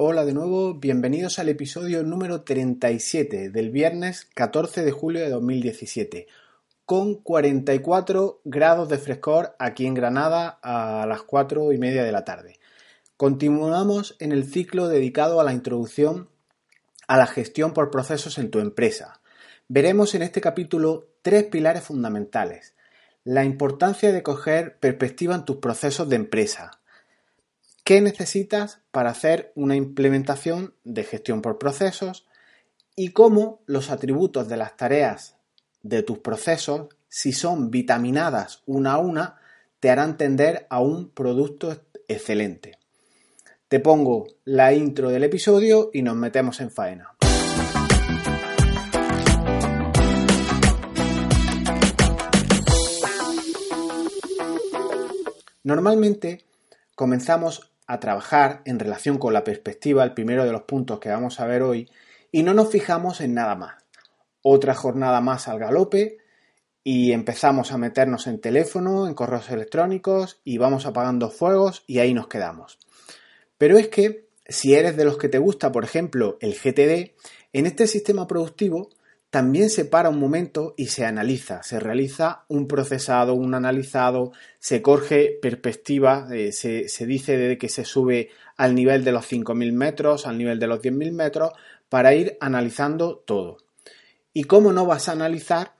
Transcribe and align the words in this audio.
Hola 0.00 0.24
de 0.24 0.32
nuevo, 0.32 0.74
bienvenidos 0.74 1.40
al 1.40 1.48
episodio 1.48 2.04
número 2.04 2.42
37 2.42 3.50
del 3.50 3.70
viernes 3.70 4.28
14 4.32 4.84
de 4.84 4.92
julio 4.92 5.20
de 5.22 5.28
2017, 5.28 6.28
con 6.84 7.16
44 7.16 8.40
grados 8.44 8.88
de 8.88 8.98
frescor 8.98 9.56
aquí 9.58 9.86
en 9.86 9.94
Granada 9.94 10.60
a 10.62 11.04
las 11.08 11.22
4 11.22 11.72
y 11.72 11.78
media 11.78 12.04
de 12.04 12.12
la 12.12 12.24
tarde. 12.24 12.60
Continuamos 13.16 14.14
en 14.20 14.30
el 14.30 14.44
ciclo 14.44 14.86
dedicado 14.86 15.40
a 15.40 15.44
la 15.44 15.52
introducción 15.52 16.28
a 17.08 17.16
la 17.16 17.26
gestión 17.26 17.72
por 17.72 17.90
procesos 17.90 18.38
en 18.38 18.52
tu 18.52 18.60
empresa. 18.60 19.20
Veremos 19.66 20.14
en 20.14 20.22
este 20.22 20.40
capítulo 20.40 21.08
tres 21.22 21.42
pilares 21.46 21.82
fundamentales. 21.82 22.76
La 23.24 23.42
importancia 23.42 24.12
de 24.12 24.22
coger 24.22 24.78
perspectiva 24.78 25.34
en 25.34 25.44
tus 25.44 25.56
procesos 25.56 26.08
de 26.08 26.14
empresa, 26.14 26.77
¿Qué 27.88 28.02
necesitas 28.02 28.80
para 28.90 29.08
hacer 29.08 29.50
una 29.54 29.74
implementación 29.74 30.74
de 30.84 31.04
gestión 31.04 31.40
por 31.40 31.56
procesos? 31.56 32.26
Y 32.94 33.12
cómo 33.12 33.62
los 33.64 33.88
atributos 33.88 34.46
de 34.46 34.58
las 34.58 34.76
tareas 34.76 35.38
de 35.80 36.02
tus 36.02 36.18
procesos, 36.18 36.90
si 37.08 37.32
son 37.32 37.70
vitaminadas 37.70 38.62
una 38.66 38.92
a 38.92 38.98
una, 38.98 39.36
te 39.80 39.88
harán 39.88 40.18
tender 40.18 40.66
a 40.68 40.80
un 40.80 41.08
producto 41.08 41.80
excelente. 42.08 42.78
Te 43.68 43.80
pongo 43.80 44.26
la 44.44 44.74
intro 44.74 45.08
del 45.08 45.24
episodio 45.24 45.88
y 45.90 46.02
nos 46.02 46.14
metemos 46.14 46.60
en 46.60 46.70
faena. 46.70 47.16
Normalmente 55.62 56.44
comenzamos 56.94 57.72
a 57.88 57.98
trabajar 57.98 58.60
en 58.66 58.78
relación 58.78 59.18
con 59.18 59.32
la 59.32 59.42
perspectiva, 59.42 60.04
el 60.04 60.12
primero 60.12 60.44
de 60.44 60.52
los 60.52 60.62
puntos 60.62 61.00
que 61.00 61.08
vamos 61.08 61.40
a 61.40 61.46
ver 61.46 61.62
hoy, 61.62 61.90
y 62.30 62.42
no 62.42 62.52
nos 62.52 62.70
fijamos 62.70 63.22
en 63.22 63.32
nada 63.34 63.56
más. 63.56 63.82
Otra 64.42 64.74
jornada 64.74 65.20
más 65.22 65.48
al 65.48 65.58
galope 65.58 66.18
y 66.84 67.12
empezamos 67.12 67.72
a 67.72 67.78
meternos 67.78 68.26
en 68.26 68.40
teléfono, 68.40 69.08
en 69.08 69.14
correos 69.14 69.50
electrónicos 69.50 70.40
y 70.44 70.58
vamos 70.58 70.84
apagando 70.84 71.30
fuegos 71.30 71.82
y 71.86 71.98
ahí 71.98 72.12
nos 72.12 72.28
quedamos. 72.28 72.78
Pero 73.56 73.78
es 73.78 73.88
que 73.88 74.28
si 74.46 74.74
eres 74.74 74.96
de 74.96 75.06
los 75.06 75.16
que 75.16 75.30
te 75.30 75.38
gusta, 75.38 75.72
por 75.72 75.84
ejemplo, 75.84 76.36
el 76.40 76.54
GTD, 76.54 77.14
en 77.54 77.66
este 77.66 77.86
sistema 77.86 78.26
productivo 78.26 78.90
también 79.30 79.68
se 79.68 79.84
para 79.84 80.08
un 80.08 80.18
momento 80.18 80.74
y 80.76 80.86
se 80.86 81.04
analiza, 81.04 81.62
se 81.62 81.78
realiza 81.78 82.44
un 82.48 82.66
procesado, 82.66 83.34
un 83.34 83.54
analizado, 83.54 84.32
se 84.58 84.80
corge 84.80 85.38
perspectiva, 85.42 86.28
eh, 86.32 86.52
se, 86.52 87.06
dice 87.06 87.36
de 87.36 87.58
que 87.58 87.68
se 87.68 87.84
sube 87.84 88.30
al 88.56 88.74
nivel 88.74 89.04
de 89.04 89.12
los 89.12 89.30
5.000 89.30 89.72
metros, 89.72 90.26
al 90.26 90.38
nivel 90.38 90.58
de 90.58 90.66
los 90.66 90.80
10.000 90.80 91.12
metros, 91.12 91.52
para 91.90 92.14
ir 92.14 92.38
analizando 92.40 93.16
todo. 93.18 93.58
¿Y 94.32 94.44
cómo 94.44 94.72
no 94.72 94.86
vas 94.86 95.08
a 95.08 95.12
analizar 95.12 95.74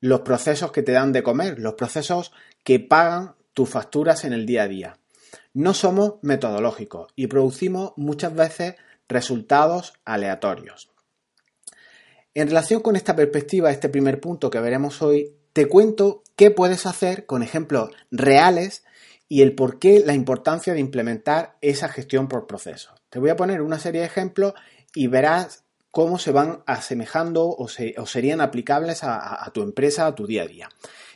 los 0.00 0.20
procesos 0.20 0.72
que 0.72 0.82
te 0.82 0.92
dan 0.92 1.12
de 1.12 1.22
comer, 1.22 1.58
los 1.60 1.74
procesos 1.74 2.32
que 2.64 2.80
pagan 2.80 3.36
tus 3.52 3.68
facturas 3.68 4.24
en 4.24 4.32
el 4.32 4.46
día 4.46 4.64
a 4.64 4.68
día? 4.68 4.98
No 5.52 5.74
somos 5.74 6.14
metodológicos 6.22 7.12
y 7.14 7.28
producimos 7.28 7.92
muchas 7.96 8.34
veces 8.34 8.74
resultados 9.08 9.94
aleatorios. 10.04 10.93
En 12.34 12.48
relación 12.48 12.80
con 12.80 12.96
esta 12.96 13.14
perspectiva, 13.14 13.70
este 13.70 13.88
primer 13.88 14.20
punto 14.20 14.50
que 14.50 14.58
veremos 14.58 15.02
hoy, 15.02 15.36
te 15.52 15.68
cuento 15.68 16.24
qué 16.34 16.50
puedes 16.50 16.84
hacer 16.84 17.26
con 17.26 17.44
ejemplos 17.44 17.90
reales 18.10 18.82
y 19.28 19.42
el 19.42 19.54
por 19.54 19.78
qué 19.78 20.02
la 20.04 20.14
importancia 20.14 20.74
de 20.74 20.80
implementar 20.80 21.56
esa 21.60 21.88
gestión 21.88 22.26
por 22.26 22.48
procesos. 22.48 22.92
Te 23.08 23.20
voy 23.20 23.30
a 23.30 23.36
poner 23.36 23.62
una 23.62 23.78
serie 23.78 24.00
de 24.00 24.08
ejemplos 24.08 24.54
y 24.96 25.06
verás 25.06 25.62
cómo 25.92 26.18
se 26.18 26.32
van 26.32 26.64
asemejando 26.66 27.48
o, 27.48 27.68
serían 27.68 28.40
aplicables 28.40 29.04
a, 29.04 29.48
tu 29.54 29.62
empresa, 29.62 30.08
a 30.08 30.14
tu 30.16 30.26
día 30.26 30.42
a 30.42 30.46
día. 30.48 30.68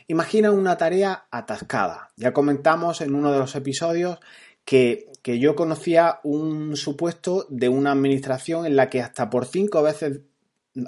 Imagina 0.07 0.51
una 0.51 0.77
tarea 0.77 1.25
atascada. 1.31 2.11
Ya 2.15 2.31
comentamos 2.31 3.01
en 3.01 3.13
uno 3.13 3.33
de 3.33 3.39
los 3.39 3.55
episodios 3.55 4.19
que, 4.63 5.11
que, 5.21 5.37
yo 5.37 5.57
conocía 5.57 6.21
un 6.23 6.77
supuesto 6.77 7.45
de 7.49 7.67
una 7.67 7.91
administración 7.91 8.65
en 8.65 8.77
la 8.77 8.89
que 8.89 9.01
hasta 9.01 9.29
por 9.29 9.45
cinco 9.45 9.83
veces 9.83 10.21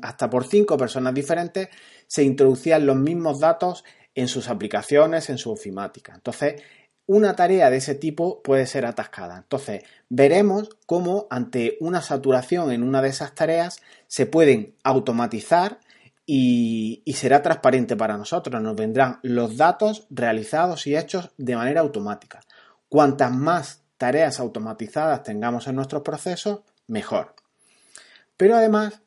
hasta 0.01 0.29
por 0.29 0.45
cinco 0.45 0.77
personas 0.77 1.13
diferentes 1.13 1.69
se 2.07 2.23
introducían 2.23 2.85
los 2.85 2.95
mismos 2.95 3.39
datos 3.39 3.83
en 4.15 4.27
sus 4.27 4.49
aplicaciones, 4.49 5.29
en 5.29 5.37
su 5.37 5.51
ofimática. 5.51 6.13
Entonces, 6.13 6.61
una 7.05 7.35
tarea 7.35 7.69
de 7.69 7.77
ese 7.77 7.95
tipo 7.95 8.41
puede 8.41 8.65
ser 8.65 8.85
atascada. 8.85 9.37
Entonces, 9.37 9.83
veremos 10.09 10.69
cómo 10.85 11.27
ante 11.29 11.77
una 11.79 12.01
saturación 12.01 12.71
en 12.71 12.83
una 12.83 13.01
de 13.01 13.09
esas 13.09 13.33
tareas 13.35 13.81
se 14.07 14.25
pueden 14.25 14.75
automatizar 14.83 15.79
y, 16.25 17.01
y, 17.03 17.13
será 17.13 17.41
transparente 17.41 17.97
para 17.97 18.17
nosotros. 18.17 18.61
Nos 18.61 18.75
vendrán 18.75 19.19
los 19.23 19.57
datos 19.57 20.05
realizados 20.09 20.87
y 20.87 20.95
hechos 20.95 21.31
de 21.37 21.55
manera 21.55 21.81
automática. 21.81 22.41
Cuantas 22.87 23.31
más 23.31 23.81
tareas 23.97 24.39
automatizadas 24.39 25.23
tengamos 25.23 25.67
en 25.67 25.75
nuestros 25.75 26.03
procesos, 26.03 26.61
mejor. 26.87 27.35
Pero 28.37 28.55
además 28.55 29.01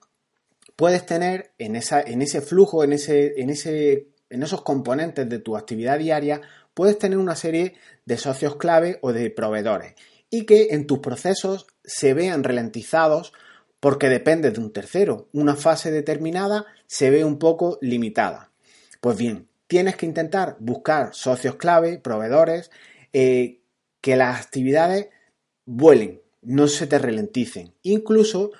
puedes 0.77 1.07
tener 1.07 1.53
en, 1.59 1.77
ese 1.77 2.41
flujo, 2.41 2.85
en, 2.85 2.93
esos 2.93 4.63
componentes 4.63 5.29
de 5.29 5.39
tu 5.39 5.57
actividad 5.57 5.99
diaria, 5.99 6.41
puedes 6.75 6.99
tener 6.99 7.19
una 7.19 7.37
serie 7.37 7.75
de 8.05 8.17
socios 8.17 8.57
clave 8.57 8.99
o 9.03 9.13
de 9.13 9.31
proveedores 9.31 9.95
y 10.31 10.47
que 10.47 10.69
en 10.71 10.87
tus 10.87 10.99
procesos 10.99 11.67
se 11.85 12.15
vean 12.15 12.43
ralentizados 12.45 13.33
porque 13.79 14.09
dependes 14.09 14.55
de 14.55 14.61
un 14.61 14.73
tercero. 14.73 15.29
Una 15.33 15.55
fase 15.55 15.91
determinada 15.91 16.65
se 16.87 17.11
ve 17.11 17.25
un 17.25 17.39
poco 17.39 17.79
limitada. 17.81 18.51
Pues 19.01 19.19
bien, 19.19 19.49
tienes 19.67 19.97
que 19.97 20.07
intentar 20.07 20.57
buscar 20.59 21.15
socios 21.15 21.57
clave, 21.57 21.99
proveedores, 21.99 22.71
eh, 23.13 23.61
que 24.01 24.17
las 24.17 24.41
actividades 24.41 25.09
vuelen, 25.67 26.23
no 26.43 26.69
se 26.69 26.87
te 26.87 26.99
ralenticen. 26.99 27.75
Incluso 27.83 28.53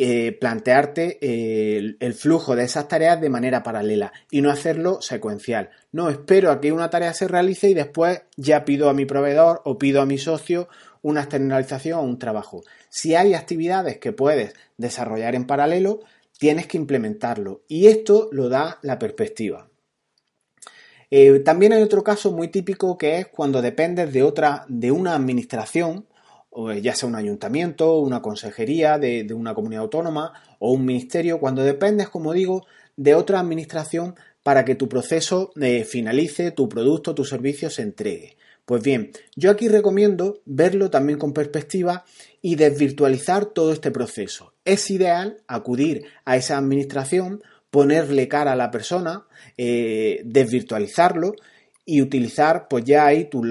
eh, 0.00 0.32
plantearte 0.32 1.18
eh, 1.20 1.96
el, 1.98 2.14
flujo 2.14 2.54
de 2.54 2.64
esas 2.64 2.88
tareas 2.88 3.20
de 3.20 3.30
manera 3.30 3.62
paralela 3.62 4.12
y 4.30 4.40
no 4.40 4.50
hacerlo 4.50 5.00
secuencial. 5.02 5.70
No 5.92 6.08
espero 6.08 6.50
a 6.50 6.60
que 6.60 6.72
una 6.72 6.90
tarea 6.90 7.12
se 7.14 7.28
realice 7.28 7.68
y 7.70 7.74
después 7.74 8.22
ya 8.36 8.64
pido 8.64 8.88
a 8.88 8.94
mi 8.94 9.06
proveedor 9.06 9.60
o 9.64 9.78
pido 9.78 10.00
a 10.00 10.06
mi 10.06 10.18
socio 10.18 10.68
una 11.02 11.22
externalización 11.22 11.98
o 11.98 12.02
un 12.02 12.18
trabajo. 12.18 12.62
Si 12.88 13.14
hay 13.14 13.34
actividades 13.34 13.98
que 13.98 14.12
puedes 14.12 14.54
desarrollar 14.76 15.34
en 15.34 15.46
paralelo, 15.46 16.00
tienes 16.38 16.66
que 16.66 16.76
implementarlo 16.76 17.62
y 17.68 17.88
esto 17.88 18.28
lo 18.32 18.48
da 18.48 18.78
la 18.82 18.98
perspectiva. 18.98 19.68
Eh, 21.10 21.40
también 21.40 21.72
hay 21.72 21.82
otro 21.82 22.04
caso 22.04 22.32
muy 22.32 22.48
típico 22.48 22.98
que 22.98 23.18
es 23.18 23.26
cuando 23.28 23.62
dependes 23.62 24.12
de 24.12 24.22
otra, 24.22 24.64
de 24.68 24.90
una 24.90 25.14
administración 25.14 26.06
ya 26.80 26.94
sea 26.94 27.08
un 27.08 27.14
ayuntamiento, 27.14 27.98
una 27.98 28.20
consejería 28.20 28.98
de, 28.98 29.26
una 29.32 29.54
comunidad 29.54 29.82
autónoma 29.82 30.32
o 30.58 30.72
un 30.72 30.84
ministerio, 30.84 31.38
cuando 31.38 31.62
dependes, 31.62 32.08
como 32.08 32.32
digo, 32.32 32.66
de 32.96 33.14
otra 33.14 33.40
administración 33.40 34.16
para 34.42 34.64
que 34.64 34.74
tu 34.74 34.88
proceso 34.88 35.52
eh, 35.60 35.84
finalice, 35.84 36.50
tu 36.50 36.68
producto, 36.68 37.14
tu 37.14 37.24
servicio 37.24 37.70
se 37.70 37.82
entregue. 37.82 38.36
Pues 38.64 38.82
bien, 38.82 39.12
yo 39.34 39.50
aquí 39.50 39.68
recomiendo 39.68 40.42
verlo 40.44 40.90
también 40.90 41.18
con 41.18 41.32
perspectiva 41.32 42.04
y 42.42 42.56
desvirtualizar 42.56 43.46
todo 43.46 43.72
este 43.72 43.90
proceso. 43.90 44.52
Es 44.64 44.90
ideal 44.90 45.38
acudir 45.46 46.04
a 46.24 46.36
esa 46.36 46.58
administración, 46.58 47.42
ponerle 47.70 48.28
cara 48.28 48.52
a 48.52 48.56
la 48.56 48.70
persona, 48.70 49.26
eh, 49.56 50.20
desvirtualizarlo 50.24 51.34
y 51.86 52.02
utilizar 52.02 52.68
pues 52.68 52.84
ya 52.84 53.06
ahí 53.06 53.24
tus, 53.24 53.46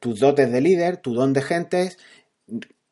tus 0.00 0.18
dotes 0.18 0.50
de 0.50 0.60
líder, 0.60 0.96
tu 0.96 1.14
don 1.14 1.32
de 1.32 1.42
gentes 1.42 1.98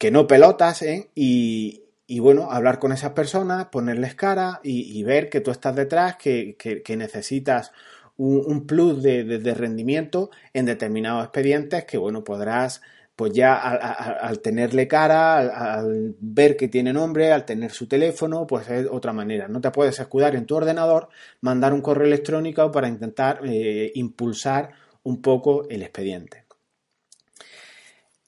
que 0.04 0.10
no 0.10 0.26
pelotas, 0.26 0.82
¿eh? 0.82 1.08
y, 1.14 1.80
bueno, 2.18 2.50
hablar 2.50 2.78
con 2.78 2.92
esas 2.92 3.12
personas, 3.12 3.68
ponerles 3.68 4.14
cara 4.14 4.60
y, 4.62 5.02
ver 5.02 5.30
que 5.30 5.40
tú 5.40 5.50
estás 5.50 5.74
detrás, 5.74 6.16
que, 6.16 6.84
necesitas 6.98 7.72
un, 8.18 8.66
plus 8.66 9.02
de, 9.02 9.54
rendimiento 9.56 10.28
en 10.52 10.66
determinados 10.66 11.24
expedientes 11.24 11.86
que, 11.86 11.96
bueno, 11.96 12.22
podrás, 12.22 12.82
pues 13.16 13.32
ya 13.32 13.54
al, 13.54 14.40
tenerle 14.40 14.86
cara, 14.88 15.38
al, 15.78 16.14
ver 16.20 16.58
que 16.58 16.68
tiene 16.68 16.92
nombre, 16.92 17.32
al 17.32 17.46
tener 17.46 17.70
su 17.70 17.88
teléfono, 17.88 18.46
pues 18.46 18.68
es 18.68 18.86
otra 18.90 19.14
manera. 19.14 19.48
No 19.48 19.62
te 19.62 19.70
puedes 19.70 19.98
escudar 19.98 20.36
en 20.36 20.44
tu 20.44 20.54
ordenador, 20.54 21.08
mandar 21.40 21.72
un 21.72 21.80
correo 21.80 22.06
electrónico 22.06 22.70
para 22.70 22.88
intentar 22.88 23.40
eh, 23.42 23.90
impulsar 23.94 24.68
un 25.02 25.22
poco 25.22 25.66
el 25.70 25.82
expediente. 25.82 26.43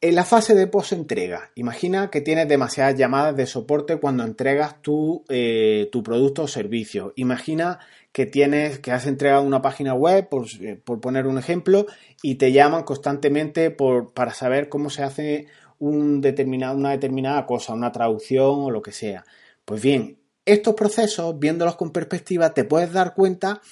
En 0.02 0.14
la 0.14 0.26
fase 0.26 0.54
de 0.54 0.66
post-entrega, 0.66 1.52
imagina 1.54 2.10
que 2.10 2.20
tienes 2.20 2.46
demasiadas 2.48 2.96
llamadas 2.96 3.34
de 3.34 3.46
soporte 3.46 3.96
cuando 3.96 4.24
entregas 4.24 4.82
tu, 4.82 5.24
eh, 5.30 5.88
tu 5.90 6.02
producto 6.02 6.42
o 6.42 6.48
servicio. 6.48 7.14
Imagina 7.16 7.78
que 8.12 8.26
tienes, 8.26 8.78
que 8.78 8.92
has 8.92 9.06
entregado 9.06 9.42
una 9.42 9.62
página 9.62 9.94
web, 9.94 10.28
por, 10.28 10.46
eh, 10.60 10.76
poner 10.76 11.26
un 11.26 11.38
ejemplo, 11.38 11.86
y 12.22 12.34
te 12.34 12.52
llaman 12.52 12.82
constantemente 12.82 13.70
por, 13.70 14.12
para 14.12 14.34
saber 14.34 14.68
cómo 14.68 14.90
se 14.90 15.02
hace 15.02 15.46
una 15.78 16.20
determinada 16.20 17.46
cosa, 17.46 17.72
una 17.72 17.90
traducción 17.92 18.64
o 18.64 18.70
lo 18.70 18.82
que 18.82 18.92
sea. 18.92 19.24
Pues 19.64 19.80
bien, 19.80 20.18
estos 20.44 20.74
procesos, 20.74 21.38
viéndolos 21.38 21.76
con 21.76 21.90
perspectiva, 21.90 22.52
te 22.52 22.64
puedes 22.64 22.92
dar 22.92 23.14
cuenta 23.14 23.62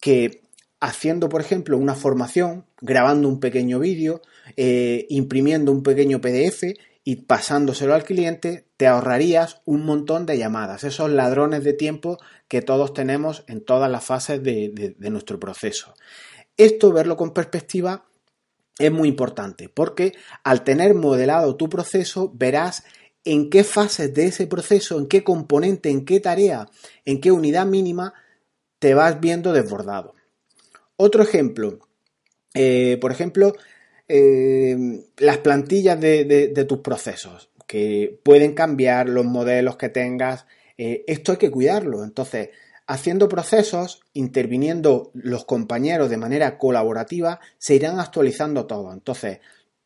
que 0.00 0.42
haciendo, 0.80 1.28
por 1.28 1.42
ejemplo, 1.42 1.76
una 1.76 1.94
formación, 1.94 2.64
grabando 2.80 3.28
un 3.28 3.38
pequeño 3.38 3.78
vídeo, 3.78 4.22
eh, 4.56 5.06
imprimiendo 5.08 5.72
un 5.72 5.82
pequeño 5.82 6.20
PDF 6.20 6.64
y 7.04 7.16
pasándoselo 7.16 7.94
al 7.94 8.04
cliente, 8.04 8.66
te 8.76 8.86
ahorrarías 8.86 9.60
un 9.66 9.84
montón 9.84 10.24
de 10.24 10.38
llamadas, 10.38 10.84
esos 10.84 11.10
ladrones 11.10 11.62
de 11.62 11.74
tiempo 11.74 12.18
que 12.48 12.62
todos 12.62 12.94
tenemos 12.94 13.44
en 13.46 13.62
todas 13.62 13.90
las 13.90 14.04
fases 14.04 14.42
de, 14.42 14.96
nuestro 14.98 15.38
proceso. 15.38 15.94
Esto, 16.56 16.92
verlo 16.92 17.16
con 17.16 17.32
perspectiva, 17.32 18.06
es 18.78 18.90
muy 18.90 19.08
importante 19.08 19.68
porque 19.68 20.14
al 20.42 20.64
tener 20.64 20.94
modelado 20.94 21.56
tu 21.56 21.68
proceso 21.68 22.32
verás 22.34 22.84
en 23.24 23.50
qué 23.50 23.64
fases 23.64 24.12
de 24.14 24.26
ese 24.26 24.46
proceso, 24.46 24.98
en 24.98 25.06
qué 25.06 25.22
componente, 25.22 25.90
en 25.90 26.04
qué 26.04 26.20
tarea, 26.20 26.68
en 27.04 27.20
qué 27.20 27.30
unidad 27.30 27.66
mínima 27.66 28.14
te 28.78 28.94
vas 28.94 29.20
viendo 29.20 29.52
desbordado. 29.52 30.14
Otro 30.96 31.22
ejemplo, 31.22 31.78
eh, 32.54 32.98
por 33.00 33.12
ejemplo, 33.12 33.54
eh, 34.08 34.76
las 35.16 35.38
plantillas 35.38 36.00
de, 36.00 36.66
tus 36.68 36.78
procesos, 36.78 37.50
que 37.66 38.20
pueden 38.22 38.54
cambiar 38.54 39.08
los 39.08 39.24
modelos 39.24 39.76
que 39.76 39.88
tengas. 39.88 40.46
Eh, 40.76 41.04
esto 41.06 41.32
hay 41.32 41.38
que 41.38 41.50
cuidarlo. 41.50 42.04
Entonces, 42.04 42.50
haciendo 42.86 43.28
procesos, 43.28 44.02
interviniendo 44.12 45.10
los 45.14 45.44
compañeros 45.44 46.10
de 46.10 46.18
manera 46.18 46.58
colaborativa, 46.58 47.40
se 47.58 47.74
irán 47.74 48.00
actualizando 48.00 48.66
todo. 48.66 48.92
Entonces, 48.92 49.38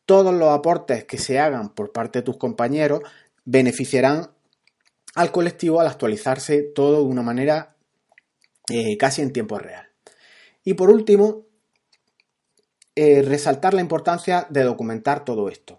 todos 0.05 0.33
los 0.33 0.49
aportes 0.49 1.05
que 1.05 1.17
se 1.17 1.39
hagan 1.39 1.69
por 1.69 1.91
parte 1.91 2.19
de 2.19 2.23
tus 2.23 2.37
compañeros 2.37 3.01
beneficiarán 3.45 4.31
al 5.15 5.31
colectivo 5.31 5.79
al 5.79 5.87
actualizarse 5.87 6.61
todo 6.61 6.97
de 6.97 7.03
una 7.03 7.21
manera 7.21 7.75
eh, 8.69 8.97
casi 8.97 9.21
en 9.21 9.33
tiempo 9.33 9.57
real. 9.57 9.87
Y 10.63 10.73
por 10.73 10.89
último, 10.89 11.45
eh, 13.01 13.21
resaltar 13.21 13.73
la 13.73 13.79
importancia 13.79 14.45
de 14.49 14.63
documentar 14.63 15.23
todo 15.23 15.47
esto. 15.47 15.77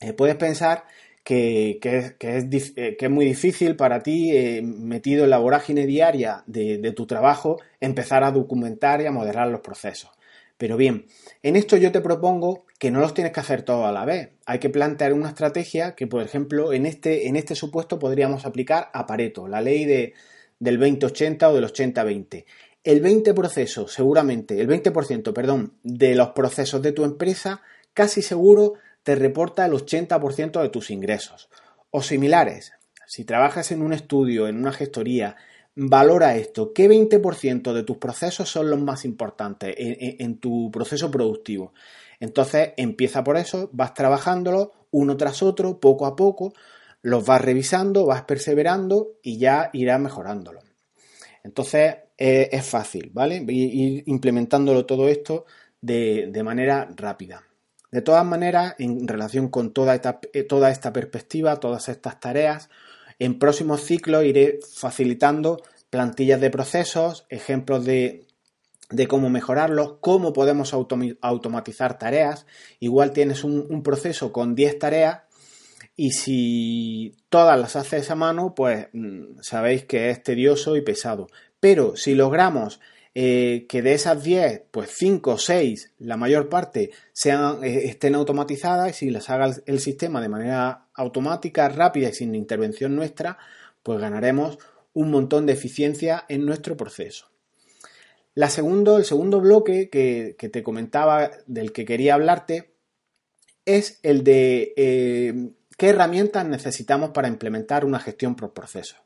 Eh, 0.00 0.12
puedes 0.12 0.36
pensar 0.36 0.84
que, 1.24 1.80
es, 1.80 3.10
muy 3.10 3.24
difícil 3.24 3.74
para 3.74 4.04
ti, 4.04 4.30
eh, 4.30 4.62
metido 4.62 5.24
en 5.24 5.30
la 5.30 5.38
vorágine 5.38 5.86
diaria 5.86 6.44
de, 6.46 6.92
tu 6.92 7.04
trabajo, 7.04 7.60
empezar 7.80 8.22
a 8.22 8.30
documentar 8.30 9.00
y 9.00 9.06
a 9.06 9.10
modelar 9.10 9.48
los 9.48 9.60
procesos. 9.60 10.12
Pero 10.56 10.76
bien, 10.76 11.06
en 11.42 11.56
esto 11.56 11.76
yo 11.78 11.90
te 11.90 12.00
propongo 12.00 12.64
que 12.78 12.92
no 12.92 13.00
los 13.00 13.12
tienes 13.12 13.32
que 13.32 13.40
hacer 13.40 13.62
todos 13.62 13.84
a 13.84 13.90
la 13.90 14.04
vez. 14.04 14.28
Hay 14.46 14.60
que 14.60 14.70
plantear 14.70 15.14
una 15.14 15.30
estrategia 15.30 15.96
que, 15.96 16.06
por 16.06 16.22
ejemplo, 16.22 16.72
en 16.72 16.86
este, 16.86 17.26
en 17.26 17.34
este 17.34 17.56
supuesto 17.56 17.98
podríamos 17.98 18.46
aplicar 18.46 18.88
a 18.92 19.04
Pareto, 19.04 19.48
la 19.48 19.60
ley 19.60 19.84
de, 19.84 20.14
del 20.60 20.78
20-80 20.78 21.42
o 21.50 21.54
del 21.54 21.64
80-20 21.64 22.44
el 22.86 23.00
20 23.00 23.34
proceso, 23.34 23.88
seguramente, 23.88 24.60
el 24.60 24.68
20%, 24.68 25.32
perdón, 25.32 25.72
de 25.82 26.14
los 26.14 26.28
procesos 26.28 26.80
de 26.82 26.92
tu 26.92 27.02
empresa, 27.02 27.60
casi 27.92 28.22
seguro 28.22 28.74
te 29.02 29.16
reporta 29.16 29.66
el 29.66 29.72
80% 29.72 30.62
de 30.62 30.68
tus 30.68 30.92
ingresos. 30.92 31.48
O 31.90 32.00
similares, 32.00 32.74
si 33.04 33.24
trabajas 33.24 33.72
en 33.72 33.82
un 33.82 33.92
estudio, 33.92 34.46
en 34.46 34.56
una 34.56 34.70
gestoría, 34.70 35.34
valora 35.74 36.36
esto. 36.36 36.72
¿Qué 36.72 36.88
20% 36.88 37.72
de 37.72 37.82
tus 37.82 37.96
procesos 37.96 38.48
son 38.48 38.70
los 38.70 38.80
más 38.80 39.04
importantes 39.04 39.74
en, 39.76 40.38
tu 40.38 40.70
proceso 40.70 41.10
productivo? 41.10 41.72
Entonces 42.20 42.70
empieza 42.76 43.24
por 43.24 43.36
eso, 43.36 43.68
vas 43.72 43.94
trabajándolo 43.94 44.70
uno 44.92 45.16
tras 45.16 45.42
otro, 45.42 45.80
poco 45.80 46.06
a 46.06 46.14
poco, 46.14 46.52
los 47.02 47.26
vas 47.26 47.42
revisando, 47.42 48.06
vas 48.06 48.22
perseverando 48.22 49.18
y 49.22 49.38
ya 49.38 49.70
irás 49.72 49.98
mejorándolo. 49.98 50.60
Entonces, 51.42 51.96
es 52.16 52.66
fácil, 52.66 53.10
¿vale? 53.12 53.44
Ir 53.48 54.02
implementándolo 54.06 54.86
todo 54.86 55.08
esto 55.08 55.44
de, 55.80 56.42
manera 56.42 56.88
rápida. 56.96 57.42
De 57.90 58.02
todas 58.02 58.24
maneras, 58.24 58.74
en 58.78 59.06
relación 59.06 59.48
con 59.48 59.72
toda 59.72 59.94
esta, 59.94 60.20
eh, 60.32 60.42
toda 60.42 60.70
esta 60.70 60.92
perspectiva, 60.92 61.60
todas 61.60 61.88
estas 61.88 62.20
tareas, 62.20 62.68
en 63.18 63.38
próximos 63.38 63.82
ciclos 63.82 64.24
iré 64.24 64.58
facilitando 64.74 65.62
plantillas 65.90 66.40
de 66.40 66.50
procesos, 66.50 67.26
ejemplos 67.30 67.84
de, 67.84 68.26
cómo 69.08 69.30
mejorarlos, 69.30 69.94
cómo 70.00 70.32
podemos 70.32 70.74
automatizar 70.74 71.98
tareas. 71.98 72.46
Igual 72.80 73.12
tienes 73.12 73.44
un, 73.44 73.66
un, 73.70 73.82
proceso 73.82 74.32
con 74.32 74.54
10 74.54 74.78
tareas 74.78 75.20
y 75.96 76.10
si 76.10 77.16
todas 77.30 77.58
las 77.58 77.74
haces 77.74 78.10
a 78.10 78.14
mano, 78.14 78.54
pues 78.54 78.88
mm, 78.92 79.40
sabéis 79.40 79.86
que 79.86 80.10
es 80.10 80.22
tedioso 80.22 80.76
y 80.76 80.82
pesado. 80.82 81.28
Pero 81.60 81.96
si 81.96 82.14
logramos 82.14 82.80
eh, 83.18 83.64
que 83.66 83.80
de 83.80 83.94
esas 83.94 84.22
10, 84.22 84.64
pues 84.70 84.90
5 84.90 85.30
o 85.30 85.38
6, 85.38 85.94
la 86.00 86.18
mayor 86.18 86.50
parte, 86.50 86.90
sean, 87.14 87.64
eh, 87.64 87.86
estén 87.86 88.14
automatizadas 88.14 89.02
y 89.02 89.08
las 89.08 89.30
haga 89.30 89.56
el, 89.64 89.80
sistema 89.80 90.20
de 90.20 90.28
manera 90.28 90.88
automática, 90.92 91.66
rápida 91.70 92.10
y 92.10 92.12
sin 92.12 92.34
intervención 92.34 92.94
nuestra, 92.94 93.38
pues 93.82 93.98
ganaremos 94.00 94.58
un 94.92 95.10
montón 95.10 95.46
de 95.46 95.54
eficiencia 95.54 96.26
en 96.28 96.44
nuestro 96.44 96.76
proceso. 96.76 97.30
La 98.34 98.50
segundo, 98.50 98.98
el 98.98 99.06
segundo 99.06 99.40
bloque 99.40 99.88
que, 99.88 100.34
te 100.36 100.62
comentaba, 100.62 101.30
del 101.46 101.72
que 101.72 101.86
quería 101.86 102.12
hablarte, 102.12 102.74
es 103.64 103.98
el 104.02 104.24
de 104.24 104.74
eh, 104.76 105.52
qué 105.78 105.88
herramientas 105.88 106.44
necesitamos 106.44 107.12
para 107.12 107.28
implementar 107.28 107.86
una 107.86 107.98
gestión 107.98 108.36
por 108.36 108.52
proceso. 108.52 108.96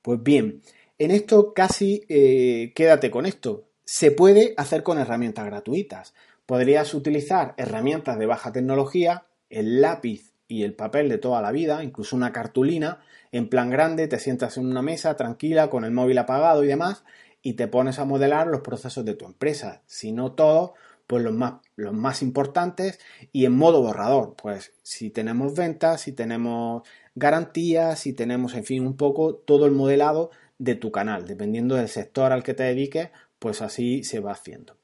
Pues 0.00 0.22
bien, 0.22 0.62
en 0.98 1.10
esto 1.10 1.54
casi 1.54 2.04
eh, 2.08 2.72
quédate 2.74 3.10
con 3.10 3.26
esto. 3.26 3.64
Se 3.84 4.10
puede 4.10 4.54
hacer 4.56 4.82
con 4.82 4.98
herramientas 4.98 5.46
gratuitas. 5.46 6.14
Podrías 6.44 6.92
utilizar 6.94 7.54
herramientas 7.56 8.18
de 8.18 8.26
baja 8.26 8.52
tecnología, 8.52 9.26
el 9.50 9.80
lápiz 9.80 10.32
y 10.46 10.64
el 10.64 10.74
papel 10.74 11.08
de 11.08 11.18
toda 11.18 11.42
la 11.42 11.52
vida, 11.52 11.84
incluso 11.84 12.16
una 12.16 12.32
cartulina, 12.32 13.00
en 13.32 13.48
plan 13.48 13.70
grande, 13.70 14.08
te 14.08 14.18
sientas 14.18 14.56
en 14.56 14.66
una 14.66 14.82
mesa 14.82 15.14
tranquila 15.16 15.68
con 15.68 15.84
el 15.84 15.90
móvil 15.90 16.18
apagado 16.18 16.64
y 16.64 16.66
demás, 16.66 17.04
y 17.42 17.54
te 17.54 17.68
pones 17.68 17.98
a 17.98 18.04
modelar 18.04 18.46
los 18.46 18.62
procesos 18.62 19.04
de 19.04 19.14
tu 19.14 19.26
empresa. 19.26 19.82
Si 19.86 20.12
no 20.12 20.32
todos, 20.32 20.72
pues 21.06 21.22
los 21.22 21.34
más, 21.34 21.54
los 21.76 21.92
más 21.92 22.22
importantes 22.22 22.98
y 23.32 23.44
en 23.44 23.52
modo 23.52 23.82
borrador. 23.82 24.34
Pues 24.40 24.72
si 24.82 25.10
tenemos 25.10 25.54
ventas, 25.54 26.00
si 26.00 26.12
tenemos 26.12 26.82
garantías, 27.14 27.98
si 27.98 28.12
tenemos, 28.12 28.54
en 28.54 28.64
fin, 28.64 28.86
un 28.86 28.96
poco 28.96 29.34
todo 29.34 29.66
el 29.66 29.72
modelado 29.72 30.30
de 30.58 30.74
tu 30.74 30.90
canal, 30.90 31.26
dependiendo 31.26 31.76
del 31.76 31.88
sector 31.88 32.32
al 32.32 32.42
que 32.42 32.54
te 32.54 32.64
dediques, 32.64 33.10
pues 33.38 33.62
así 33.62 34.04
se 34.04 34.20
va 34.20 34.32
haciendo. 34.32 34.76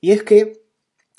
Y 0.00 0.12
es 0.12 0.22
que 0.22 0.62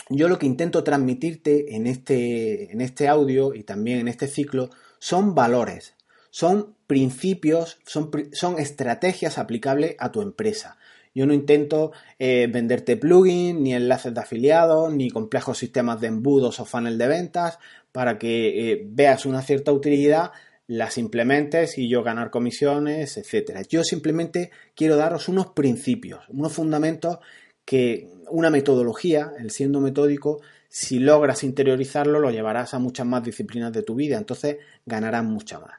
yo 0.09 0.27
lo 0.27 0.39
que 0.39 0.45
intento 0.45 0.83
transmitirte 0.83 1.75
en 1.75 1.85
este, 1.85 2.71
en 2.71 2.81
este 2.81 3.07
audio 3.07 3.53
y 3.53 3.63
también 3.63 3.99
en 3.99 4.07
este 4.07 4.27
ciclo 4.27 4.69
son 4.97 5.35
valores, 5.35 5.95
son 6.31 6.75
principios, 6.87 7.79
son, 7.85 8.09
son 8.31 8.57
estrategias 8.57 9.37
aplicables 9.37 9.95
a 9.99 10.11
tu 10.11 10.21
empresa. 10.21 10.77
Yo 11.13 11.25
no 11.25 11.33
intento 11.33 11.91
eh, 12.17 12.47
venderte 12.51 12.95
plugins, 12.95 13.59
ni 13.59 13.73
enlaces 13.73 14.13
de 14.13 14.21
afiliados, 14.21 14.93
ni 14.93 15.09
complejos 15.09 15.57
sistemas 15.57 15.99
de 16.01 16.07
embudos 16.07 16.59
o 16.59 16.65
funnel 16.65 16.97
de 16.97 17.07
ventas 17.07 17.59
para 17.91 18.17
que 18.17 18.71
eh, 18.71 18.83
veas 18.87 19.25
una 19.25 19.41
cierta 19.41 19.71
utilidad 19.71 20.31
las 20.69 20.99
implementes 20.99 21.79
y 21.79 21.89
yo 21.89 22.03
ganar 22.03 22.29
comisiones, 22.29 23.17
etcétera. 23.17 23.63
Yo 23.63 23.83
simplemente 23.83 24.51
quiero 24.75 24.97
daros 24.97 25.27
unos 25.27 25.47
principios, 25.47 26.21
unos 26.29 26.53
fundamentos 26.53 27.17
que 27.65 28.07
una 28.29 28.51
metodología, 28.51 29.31
el 29.39 29.49
siendo 29.49 29.81
metódico, 29.81 30.41
si 30.67 30.99
logras 30.99 31.43
interiorizarlo, 31.43 32.19
lo 32.19 32.29
llevarás 32.29 32.75
a 32.75 32.79
muchas 32.79 33.07
más 33.07 33.23
disciplinas 33.23 33.73
de 33.73 33.81
tu 33.81 33.95
vida, 33.95 34.19
entonces 34.19 34.57
ganarás 34.85 35.23
mucha 35.23 35.59
más. 35.59 35.73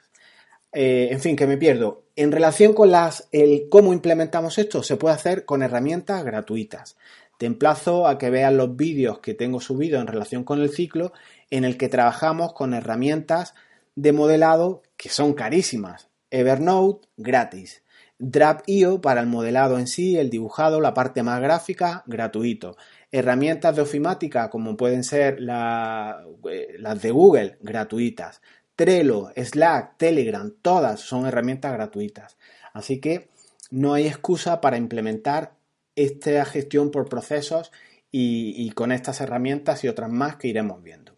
Eh, 0.72 1.10
en 1.12 1.20
fin, 1.20 1.36
que 1.36 1.46
me 1.46 1.56
pierdo. 1.56 2.02
En 2.16 2.32
relación 2.32 2.72
con 2.72 2.90
las, 2.90 3.28
el 3.30 3.68
cómo 3.70 3.92
implementamos 3.92 4.58
esto, 4.58 4.82
se 4.82 4.96
puede 4.96 5.14
hacer 5.14 5.44
con 5.44 5.62
herramientas 5.62 6.24
gratuitas. 6.24 6.96
Te 7.38 7.46
emplazo 7.46 8.08
a 8.08 8.18
que 8.18 8.28
veas 8.28 8.52
los 8.52 8.74
vídeos 8.74 9.20
que 9.20 9.34
tengo 9.34 9.60
subido 9.60 10.00
en 10.00 10.08
relación 10.08 10.42
con 10.42 10.60
el 10.60 10.70
ciclo, 10.70 11.12
en 11.48 11.64
el 11.64 11.76
que 11.76 11.88
trabajamos 11.88 12.54
con 12.54 12.74
herramientas 12.74 13.54
de 13.94 14.12
modelado 14.12 14.82
que 14.96 15.08
son 15.08 15.34
carísimas. 15.34 16.08
Evernote 16.30 17.08
gratis. 17.16 17.82
Drap.io 18.18 19.00
para 19.00 19.22
el 19.22 19.26
modelado 19.26 19.78
en 19.78 19.86
sí, 19.86 20.18
el 20.18 20.28
dibujado, 20.28 20.80
la 20.80 20.92
parte 20.92 21.22
más 21.22 21.40
gráfica, 21.40 22.04
gratuito. 22.06 22.76
Herramientas 23.10 23.74
de 23.76 23.82
ofimática 23.82 24.50
como 24.50 24.76
pueden 24.76 25.04
ser 25.04 25.38
eh, 25.40 26.76
las 26.78 27.02
de 27.02 27.10
Google, 27.10 27.56
gratuitas. 27.62 28.42
Trello, 28.76 29.32
Slack, 29.36 29.96
Telegram, 29.96 30.52
todas 30.62 31.00
son 31.00 31.26
herramientas 31.26 31.72
gratuitas. 31.72 32.36
Así 32.72 33.00
que 33.00 33.30
no 33.70 33.94
hay 33.94 34.06
excusa 34.06 34.60
para 34.60 34.76
implementar 34.76 35.54
esta 35.96 36.44
gestión 36.44 36.90
por 36.90 37.08
procesos 37.08 37.72
y 38.12 38.70
con 38.72 38.92
estas 38.92 39.20
herramientas 39.20 39.84
y 39.84 39.88
otras 39.88 40.10
más 40.10 40.36
que 40.36 40.48
iremos 40.48 40.82
viendo. 40.82 41.09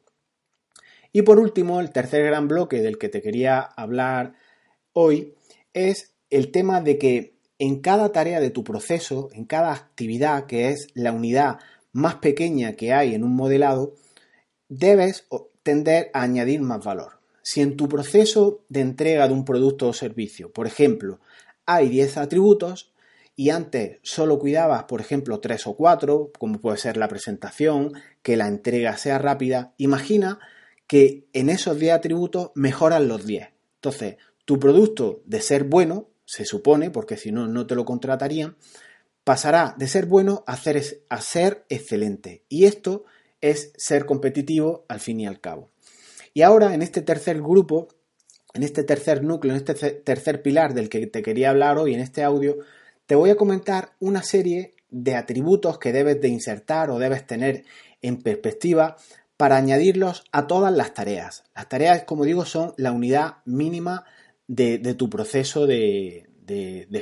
Y 1.13 1.23
por 1.23 1.39
último, 1.39 1.81
el 1.81 1.91
tercer 1.91 2.25
gran 2.25 2.49
bloque 2.49 2.81
del 2.81 2.99
que 2.99 3.09
te 3.09 3.21
quería 3.21 3.61
hablar 3.61 4.35
hoy 4.93 5.35
es 5.75 6.15
el 6.31 6.51
tema 6.51 6.81
de 6.81 6.99
que 6.99 7.37
en 7.59 7.81
cada 7.81 8.11
tarea 8.13 8.41
de 8.41 8.51
tu 8.51 8.65
proceso, 8.65 9.29
en 9.33 9.45
cada 9.45 9.73
actividad 9.73 10.47
que 10.47 10.71
es 10.71 10.89
la 10.95 11.13
unidad 11.13 11.59
más 11.93 12.17
pequeña 12.17 12.73
que 12.73 12.93
hay 12.93 13.15
en 13.15 13.23
un 13.23 13.37
modelado, 13.37 13.95
debes 14.69 15.27
tender 15.63 16.11
a 16.15 16.23
añadir 16.23 16.63
más 16.63 16.85
valor. 16.85 17.21
Si 17.43 17.61
en 17.61 17.77
tu 17.77 17.89
proceso 17.89 18.65
de 18.69 18.81
entrega 18.81 19.29
de 19.29 19.35
un 19.35 19.45
producto 19.45 19.89
o 19.89 19.93
servicio, 19.93 20.51
por 20.53 20.67
ejemplo, 20.67 21.21
hay 21.67 21.89
10 21.89 22.17
atributos 22.17 22.93
y 23.37 23.51
antes 23.51 23.99
solo 24.03 24.39
cuidabas, 24.39 24.85
por 24.85 25.01
ejemplo, 25.01 25.41
3 25.41 25.67
o 25.67 25.75
4, 25.75 26.33
como 26.39 26.61
puede 26.61 26.79
ser 26.79 26.97
la 26.97 27.09
presentación, 27.09 27.93
que 28.23 28.37
la 28.37 28.49
entrega 28.49 28.97
sea 28.97 29.19
rápida, 29.19 29.75
imagina 29.77 30.39
que 30.93 31.25
en 31.33 31.49
esos 31.49 31.79
10 31.79 31.95
atributos 31.95 32.51
mejoran 32.55 33.09
los 33.09 33.25
10. 33.25 33.49
Entonces, 33.77 34.17
tu 34.45 34.59
producto 34.59 35.23
de 35.25 35.41
ser 35.41 35.65
bueno, 35.65 36.11
se 36.27 36.45
supone, 36.45 36.91
porque 36.91 37.17
si 37.17 37.33
no, 37.33 37.49
no 37.49 37.67
te 37.67 37.75
lo 37.75 37.87
contratarían, 37.87 38.59
pasará 39.25 39.75
de 39.79 39.89
ser 39.89 40.05
bueno 40.05 40.45
a, 40.47 40.53
a 41.09 41.21
ser 41.23 41.65
excelente. 41.71 42.43
Y 42.51 42.67
esto 42.67 43.07
es 43.41 43.73
ser 43.79 44.05
competitivo 44.05 44.85
al 44.87 45.01
fin 45.01 45.19
y 45.19 45.27
al 45.27 45.41
cabo. 45.41 45.71
Y 46.35 46.43
ahora, 46.43 46.75
en 46.75 46.83
este 46.83 47.01
tercer 47.01 47.41
grupo, 47.41 47.89
en 48.53 48.63
este 48.63 48.85
tercer 48.85 49.25
núcleo, 49.25 49.55
en 49.55 49.65
este 49.65 49.73
tercer 49.93 50.43
pilar 50.43 50.75
del 50.75 50.91
que 50.91 51.07
te 51.07 51.23
quería 51.23 51.49
hablar 51.49 51.79
hoy 51.79 51.95
en 51.95 52.01
este 52.01 52.23
audio, 52.23 52.59
te 53.07 53.15
voy 53.15 53.31
a 53.31 53.37
comentar 53.37 53.95
una 53.99 54.23
serie 54.23 54.75
de 54.91 55.15
atributos 55.15 55.79
que 55.79 55.91
debes 55.91 56.21
de 56.21 56.29
insertar 56.29 56.91
o 56.91 56.99
debes 56.99 57.27
tener 57.27 57.65
en 58.03 58.19
perspectiva 58.19 58.99
para 59.43 59.57
añadirlos 59.57 60.23
a 60.31 60.47
todas 60.47 60.73
las 60.73 60.95
tareas. 60.95 61.43
Las 61.57 61.69
tareas, 61.69 62.05
como 62.05 62.25
digo, 62.25 62.45
son 62.45 62.75
la 62.77 62.93
unidad 62.93 63.39
mínima 63.45 64.05
de, 64.47 64.79
tu 64.95 65.11
proceso 65.11 65.67
de, 65.67 66.29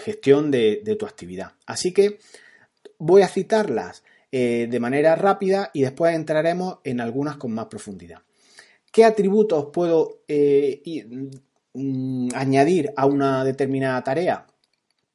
gestión 0.02 0.50
de, 0.50 0.97
tu 0.99 1.04
actividad. 1.04 1.52
Así 1.66 1.92
que 1.92 2.18
voy 2.97 3.20
a 3.20 3.28
citarlas 3.28 4.04
eh, 4.32 4.68
de 4.70 4.80
manera 4.80 5.16
rápida 5.16 5.70
y 5.75 5.82
después 5.82 6.14
entraremos 6.14 6.78
en 6.82 7.02
algunas 7.02 7.37
con 7.37 7.52
más 7.52 7.66
profundidad. 7.66 8.23
¿Qué 8.90 9.04
atributos 9.04 9.66
puedo 9.70 10.23
eh, 10.26 10.80
mm, 11.75 12.28
añadir 12.35 12.90
a 12.97 13.04
una 13.04 13.44
determinada 13.44 14.02
tarea? 14.02 14.47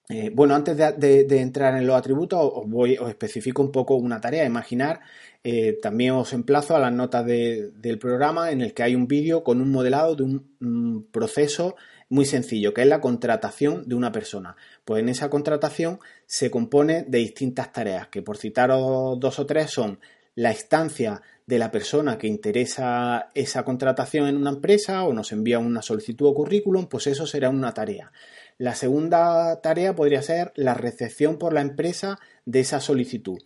Eh, 0.08 0.30
bueno, 0.32 0.54
antes 0.54 0.78
de, 0.78 1.40
entrar 1.40 1.76
en 1.78 1.88
los 1.88 1.96
atributos, 1.96 2.40
os, 2.42 2.68
voy, 2.68 2.98
os 2.98 3.10
especifico 3.10 3.62
un 3.62 3.72
poco 3.72 3.96
una 3.96 4.22
tarea. 4.22 4.46
Imaginar, 4.46 5.02
eh, 5.44 5.78
también 5.82 6.12
os 6.12 6.32
emplazo 6.34 6.76
a 6.76 6.80
las 6.80 6.94
notas 6.94 7.26
del 7.26 7.98
programa 8.00 8.52
en 8.52 8.62
el 8.62 8.74
que 8.74 8.84
hay 8.84 8.96
un 8.96 9.08
vídeo 9.08 9.44
con 9.44 9.62
un 9.62 9.72
modelado 9.72 10.16
de 10.16 10.24
un, 10.24 11.08
proceso 11.12 11.76
muy 12.10 12.26
sencillo, 12.26 12.74
que 12.74 12.82
es 12.82 12.88
la 12.88 13.02
contratación 13.02 13.88
de 13.90 13.96
una 13.96 14.12
persona. 14.12 14.56
Pues 14.84 15.02
en 15.02 15.10
esa 15.10 15.30
contratación 15.30 16.00
se 16.28 16.52
compone 16.52 17.04
de 17.08 17.18
distintas 17.18 17.74
tareas, 17.74 18.08
que 18.08 18.22
por 18.22 18.38
citaros 18.38 19.20
dos 19.20 19.40
o 19.40 19.46
tres 19.46 19.72
son 19.72 20.00
la 20.36 20.52
instancia 20.52 21.22
de 21.48 21.60
la 21.60 21.72
persona 21.72 22.18
que 22.18 22.28
interesa 22.28 23.32
esa 23.34 23.64
contratación 23.64 24.28
en 24.28 24.38
una 24.38 24.50
empresa 24.50 25.04
o 25.04 25.14
nos 25.14 25.32
envía 25.32 25.60
una 25.60 25.82
solicitud 25.82 26.28
o 26.28 26.34
currículum, 26.34 26.88
pues 26.88 27.08
eso 27.08 27.26
será 27.26 27.50
una 27.50 27.74
tarea. 27.74 28.12
La 28.58 28.76
segunda 28.76 29.62
tarea 29.62 29.96
podría 29.96 30.22
ser 30.22 30.54
la 30.56 30.74
recepción 30.74 31.38
por 31.38 31.54
la 31.54 31.62
empresa 31.62 32.20
de 32.46 32.62
esa 32.62 32.80
solicitud. 32.80 33.40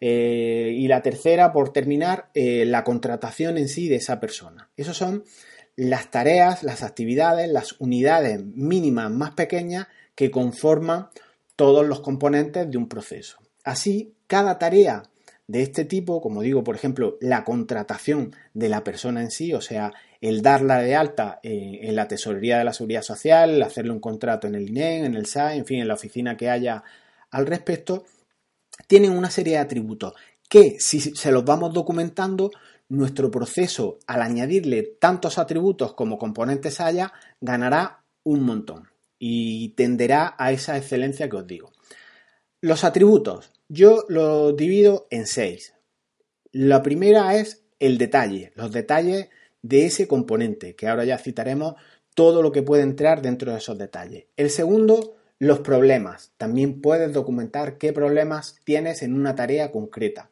Eh, 0.00 0.72
y 0.76 0.88
la 0.88 1.02
tercera, 1.02 1.52
por 1.52 1.72
terminar, 1.72 2.30
eh, 2.34 2.64
la 2.66 2.84
contratación 2.84 3.58
en 3.58 3.68
sí 3.68 3.88
de 3.88 3.96
esa 3.96 4.20
persona. 4.20 4.70
Esas 4.76 4.96
son 4.96 5.24
las 5.74 6.10
tareas, 6.10 6.62
las 6.62 6.82
actividades, 6.82 7.50
las 7.50 7.76
unidades 7.80 8.42
mínimas 8.44 9.10
más 9.10 9.32
pequeñas 9.32 9.88
que 10.14 10.30
conforman 10.30 11.08
todos 11.54 11.86
los 11.86 12.00
componentes 12.00 12.70
de 12.70 12.78
un 12.78 12.88
proceso. 12.88 13.38
Así, 13.64 14.14
cada 14.26 14.58
tarea 14.58 15.02
de 15.46 15.62
este 15.62 15.84
tipo, 15.84 16.20
como 16.20 16.42
digo, 16.42 16.64
por 16.64 16.74
ejemplo, 16.74 17.16
la 17.20 17.44
contratación 17.44 18.34
de 18.54 18.68
la 18.68 18.84
persona 18.84 19.20
en 19.20 19.30
sí, 19.30 19.52
o 19.52 19.60
sea, 19.60 19.92
el 20.20 20.42
darla 20.42 20.78
de 20.78 20.94
alta 20.94 21.40
eh, 21.42 21.80
en 21.82 21.96
la 21.96 22.08
tesorería 22.08 22.58
de 22.58 22.64
la 22.64 22.72
seguridad 22.72 23.02
social, 23.02 23.62
hacerle 23.62 23.92
un 23.92 24.00
contrato 24.00 24.46
en 24.46 24.54
el 24.54 24.68
INEM, 24.68 25.04
en 25.04 25.14
el 25.14 25.26
SAE, 25.26 25.56
en 25.56 25.66
fin, 25.66 25.80
en 25.80 25.88
la 25.88 25.94
oficina 25.94 26.36
que 26.36 26.50
haya 26.50 26.82
al 27.30 27.46
respecto, 27.46 28.04
tienen 28.86 29.12
una 29.12 29.30
serie 29.30 29.54
de 29.54 29.60
atributos 29.60 30.14
que 30.48 30.78
si 30.78 31.00
se 31.00 31.32
los 31.32 31.44
vamos 31.44 31.72
documentando, 31.72 32.50
nuestro 32.88 33.30
proceso 33.30 33.98
al 34.06 34.22
añadirle 34.22 34.82
tantos 34.82 35.38
atributos 35.38 35.94
como 35.94 36.18
componentes 36.18 36.80
haya, 36.80 37.12
ganará 37.40 38.04
un 38.22 38.42
montón 38.44 38.88
y 39.18 39.70
tenderá 39.70 40.34
a 40.38 40.52
esa 40.52 40.76
excelencia 40.76 41.28
que 41.28 41.36
os 41.36 41.46
digo. 41.46 41.72
Los 42.60 42.84
atributos, 42.84 43.52
yo 43.68 44.04
lo 44.08 44.52
divido 44.52 45.06
en 45.10 45.26
seis. 45.26 45.74
La 46.52 46.82
primera 46.82 47.34
es 47.36 47.64
el 47.80 47.98
detalle, 47.98 48.52
los 48.54 48.72
detalles 48.72 49.28
de 49.68 49.86
ese 49.86 50.06
componente, 50.06 50.74
que 50.74 50.88
ahora 50.88 51.04
ya 51.04 51.18
citaremos 51.18 51.74
todo 52.14 52.42
lo 52.42 52.52
que 52.52 52.62
puede 52.62 52.82
entrar 52.82 53.22
dentro 53.22 53.52
de 53.52 53.58
esos 53.58 53.76
detalles. 53.76 54.26
El 54.36 54.50
segundo, 54.50 55.16
los 55.38 55.60
problemas. 55.60 56.32
También 56.38 56.80
puedes 56.80 57.12
documentar 57.12 57.78
qué 57.78 57.92
problemas 57.92 58.56
tienes 58.64 59.02
en 59.02 59.14
una 59.14 59.34
tarea 59.34 59.70
concreta. 59.70 60.30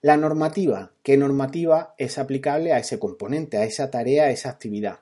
La 0.00 0.16
normativa, 0.16 0.92
qué 1.02 1.18
normativa 1.18 1.94
es 1.98 2.16
aplicable 2.18 2.72
a 2.72 2.78
ese 2.78 2.98
componente, 2.98 3.58
a 3.58 3.64
esa 3.64 3.90
tarea, 3.90 4.24
a 4.24 4.30
esa 4.30 4.48
actividad. 4.48 5.00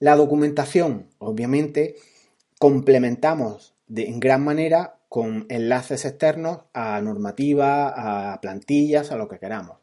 La 0.00 0.16
documentación, 0.16 1.08
obviamente, 1.18 1.96
complementamos 2.58 3.74
de, 3.86 4.06
en 4.06 4.20
gran 4.20 4.44
manera 4.44 4.98
con 5.08 5.46
enlaces 5.48 6.04
externos 6.04 6.58
a 6.74 7.00
normativa, 7.00 8.32
a 8.32 8.40
plantillas, 8.40 9.12
a 9.12 9.16
lo 9.16 9.28
que 9.28 9.38
queramos. 9.38 9.78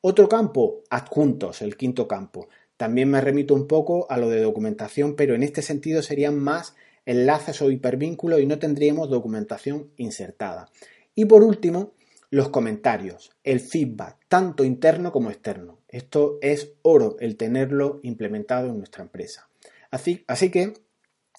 Otro 0.00 0.28
campo, 0.28 0.82
adjuntos, 0.88 1.60
el 1.60 1.76
quinto 1.76 2.06
campo. 2.06 2.48
También 2.76 3.10
me 3.10 3.20
remito 3.20 3.54
un 3.54 3.66
poco 3.66 4.06
a 4.10 4.18
lo 4.18 4.28
de 4.28 4.42
documentación, 4.42 5.16
pero 5.16 5.34
en 5.34 5.42
este 5.42 5.62
sentido 5.62 6.02
serían 6.02 6.38
más 6.38 6.74
enlaces 7.06 7.62
o 7.62 7.70
hipervínculos 7.70 8.40
y 8.40 8.46
no 8.46 8.58
tendríamos 8.58 9.08
documentación 9.08 9.90
insertada. 9.96 10.68
Y 11.14 11.24
por 11.24 11.42
último, 11.42 11.94
los 12.30 12.48
comentarios, 12.48 13.30
el 13.44 13.60
feedback, 13.60 14.18
tanto 14.28 14.64
interno 14.64 15.12
como 15.12 15.30
externo. 15.30 15.78
Esto 15.88 16.38
es 16.42 16.72
oro 16.82 17.16
el 17.20 17.36
tenerlo 17.36 18.00
implementado 18.02 18.68
en 18.68 18.78
nuestra 18.78 19.04
empresa. 19.04 19.48
Así, 19.90 20.24
así 20.26 20.50
que 20.50 20.74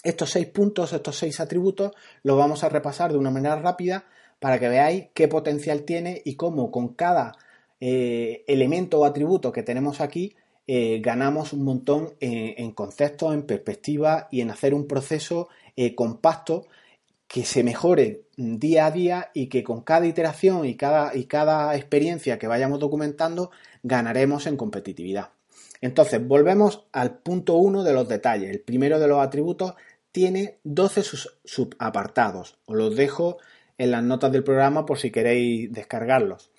estos 0.03 0.31
seis 0.31 0.47
puntos, 0.47 0.93
estos 0.93 1.17
seis 1.17 1.39
atributos, 1.39 1.91
los 2.23 2.37
vamos 2.37 2.63
a 2.63 2.69
repasar 2.69 3.11
de 3.11 3.17
una 3.17 3.29
manera 3.29 3.57
rápida 3.57 4.05
para 4.39 4.59
que 4.59 4.69
veáis 4.69 5.09
qué 5.13 5.27
potencial 5.27 5.83
tiene 5.83 6.21
y 6.23 6.35
cómo 6.35 6.71
con 6.71 6.93
cada 6.93 7.33
eh, 7.79 8.43
elemento 8.47 8.99
o 8.99 9.05
atributo 9.05 9.51
que 9.51 9.63
tenemos 9.63 9.99
aquí 10.01 10.35
eh, 10.67 10.99
ganamos 11.01 11.53
un 11.53 11.63
montón 11.63 12.13
en, 12.19 12.71
conceptos, 12.71 13.33
en 13.33 13.43
perspectiva 13.43 14.27
y 14.29 14.41
en 14.41 14.51
hacer 14.51 14.73
un 14.73 14.85
proceso 14.85 15.47
eh, 15.77 15.95
compacto 15.95 16.67
que 17.27 17.45
se 17.45 17.63
mejore 17.63 18.23
día 18.35 18.85
a 18.85 18.91
día 18.91 19.31
y 19.33 19.47
que 19.47 19.63
con 19.63 19.81
cada 19.81 20.05
iteración 20.05 20.65
y 20.65 20.75
cada, 20.75 21.15
y 21.15 21.25
cada 21.25 21.75
experiencia 21.75 22.37
que 22.37 22.47
vayamos 22.47 22.79
documentando 22.79 23.51
ganaremos 23.83 24.45
en 24.45 24.57
competitividad. 24.57 25.29
Entonces, 25.81 26.25
volvemos 26.25 26.85
al 26.91 27.19
punto 27.19 27.55
1 27.55 27.83
de 27.83 27.93
los 27.93 28.07
detalles. 28.07 28.49
El 28.49 28.61
primero 28.61 28.99
de 28.99 29.07
los 29.07 29.19
atributos 29.19 29.73
tiene 30.11 30.57
12 30.63 31.03
subapartados. 31.45 32.57
Os 32.65 32.75
los 32.75 32.95
dejo 32.95 33.37
en 33.77 33.91
las 33.91 34.03
notas 34.03 34.31
del 34.31 34.43
programa 34.43 34.85
por 34.85 34.97
si 34.97 35.11
queréis 35.11 35.71
descargarlos. 35.71 36.49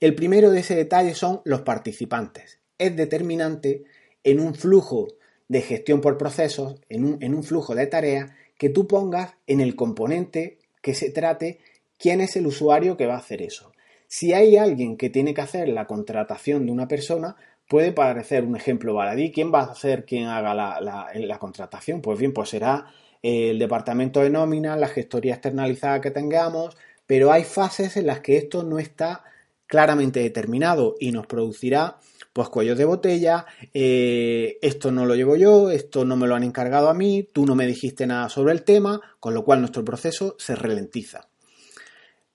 El 0.00 0.14
primero 0.14 0.50
de 0.50 0.60
ese 0.60 0.74
detalle 0.74 1.14
son 1.14 1.40
los 1.44 1.62
participantes. 1.62 2.60
Es 2.78 2.96
determinante 2.96 3.84
en 4.22 4.40
un 4.40 4.54
flujo 4.54 5.08
de 5.48 5.62
gestión 5.62 6.00
por 6.00 6.16
procesos, 6.18 6.80
en 6.88 7.04
un, 7.04 7.22
en 7.22 7.34
un 7.34 7.42
flujo 7.42 7.74
de 7.74 7.86
tareas, 7.86 8.32
que 8.58 8.68
tú 8.68 8.86
pongas 8.86 9.34
en 9.46 9.60
el 9.60 9.76
componente 9.76 10.58
que 10.82 10.94
se 10.94 11.10
trate 11.10 11.58
quién 11.98 12.20
es 12.20 12.36
el 12.36 12.46
usuario 12.46 12.96
que 12.96 13.06
va 13.06 13.14
a 13.14 13.18
hacer 13.18 13.42
eso. 13.42 13.72
Si 14.06 14.32
hay 14.32 14.56
alguien 14.56 14.96
que 14.96 15.10
tiene 15.10 15.34
que 15.34 15.40
hacer 15.40 15.68
la 15.68 15.86
contratación 15.86 16.66
de 16.66 16.72
una 16.72 16.86
persona, 16.86 17.36
puede 17.68 17.92
parecer 17.92 18.44
un 18.44 18.56
ejemplo 18.56 18.94
baladí. 18.94 19.32
¿Quién 19.32 19.52
va 19.52 19.62
a 19.62 19.74
ser 19.74 20.04
quien 20.04 20.26
haga 20.26 20.54
la, 20.54 21.38
contratación? 21.38 22.00
Pues 22.00 22.18
bien, 22.18 22.32
pues 22.32 22.50
será 22.50 22.86
el 23.22 23.58
departamento 23.58 24.20
de 24.20 24.30
nómina, 24.30 24.76
la 24.76 24.88
gestoría 24.88 25.34
externalizada 25.34 26.00
que 26.00 26.10
tengamos, 26.10 26.76
pero 27.06 27.32
hay 27.32 27.44
fases 27.44 27.96
en 27.96 28.06
las 28.06 28.20
que 28.20 28.36
esto 28.36 28.62
no 28.62 28.78
está 28.78 29.24
claramente 29.66 30.20
determinado 30.20 30.94
y 31.00 31.10
nos 31.10 31.26
producirá 31.26 31.96
pues 32.34 32.50
cuellos 32.50 32.76
de 32.76 32.84
botella, 32.84 33.46
eh, 33.72 34.58
esto 34.60 34.92
no 34.92 35.06
lo 35.06 35.14
llevo 35.14 35.36
yo, 35.36 35.70
esto 35.70 36.04
no 36.04 36.16
me 36.16 36.26
lo 36.26 36.34
han 36.34 36.42
encargado 36.42 36.90
a 36.90 36.94
mí, 36.94 37.26
tú 37.32 37.46
no 37.46 37.54
me 37.54 37.66
dijiste 37.66 38.06
nada 38.06 38.28
sobre 38.28 38.52
el 38.52 38.62
tema, 38.62 39.00
con 39.20 39.32
lo 39.32 39.42
cual 39.42 39.60
nuestro 39.60 39.86
proceso 39.86 40.36
se 40.38 40.54
ralentiza. 40.54 41.28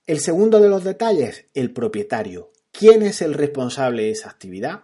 El 0.08 0.18
segundo 0.18 0.58
de 0.58 0.68
los 0.68 0.82
detalles, 0.82 1.44
el 1.54 1.72
propietario. 1.72 2.50
¿Quién 2.72 3.02
es 3.02 3.22
el 3.22 3.34
responsable 3.34 4.02
de 4.04 4.10
esa 4.10 4.30
actividad? 4.30 4.80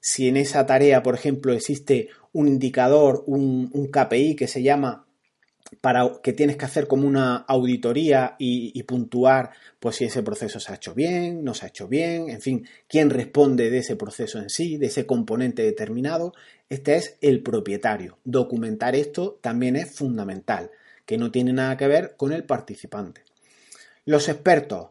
si 0.00 0.28
en 0.28 0.36
esa 0.36 0.66
tarea, 0.66 1.02
por 1.02 1.14
ejemplo, 1.14 1.52
existe 1.52 2.08
un 2.32 2.48
indicador, 2.48 3.22
un, 3.26 3.70
un 3.72 3.88
KPI 3.88 4.34
que 4.34 4.48
se 4.48 4.62
llama 4.62 5.06
para 5.80 6.20
que 6.22 6.32
tienes 6.32 6.56
que 6.56 6.64
hacer 6.64 6.86
como 6.86 7.06
una 7.06 7.36
auditoría 7.36 8.36
y, 8.38 8.82
puntuar 8.82 9.50
pues 9.78 9.96
si 9.96 10.04
ese 10.04 10.22
proceso 10.22 10.60
se 10.60 10.72
ha 10.72 10.74
hecho 10.74 10.94
bien, 10.94 11.44
no 11.44 11.54
se 11.54 11.64
ha 11.64 11.68
hecho 11.68 11.88
bien, 11.88 12.28
en 12.28 12.40
fin, 12.40 12.66
quién 12.88 13.10
responde 13.10 13.70
de 13.70 13.78
ese 13.78 13.96
proceso 13.96 14.38
en 14.38 14.50
sí, 14.50 14.76
de 14.76 14.86
ese 14.86 15.06
componente 15.06 15.62
determinado. 15.62 16.32
Este 16.68 16.96
es 16.96 17.16
el 17.20 17.42
propietario. 17.42 18.18
Documentar 18.24 18.94
esto 18.94 19.38
también 19.40 19.76
es 19.76 19.90
fundamental, 19.94 20.70
que 21.06 21.18
no 21.18 21.30
tiene 21.30 21.52
nada 21.52 21.76
que 21.76 21.86
ver 21.86 22.14
con 22.16 22.32
el 22.32 22.44
participante. 22.44 23.22
Los 24.04 24.28
expertos. 24.28 24.88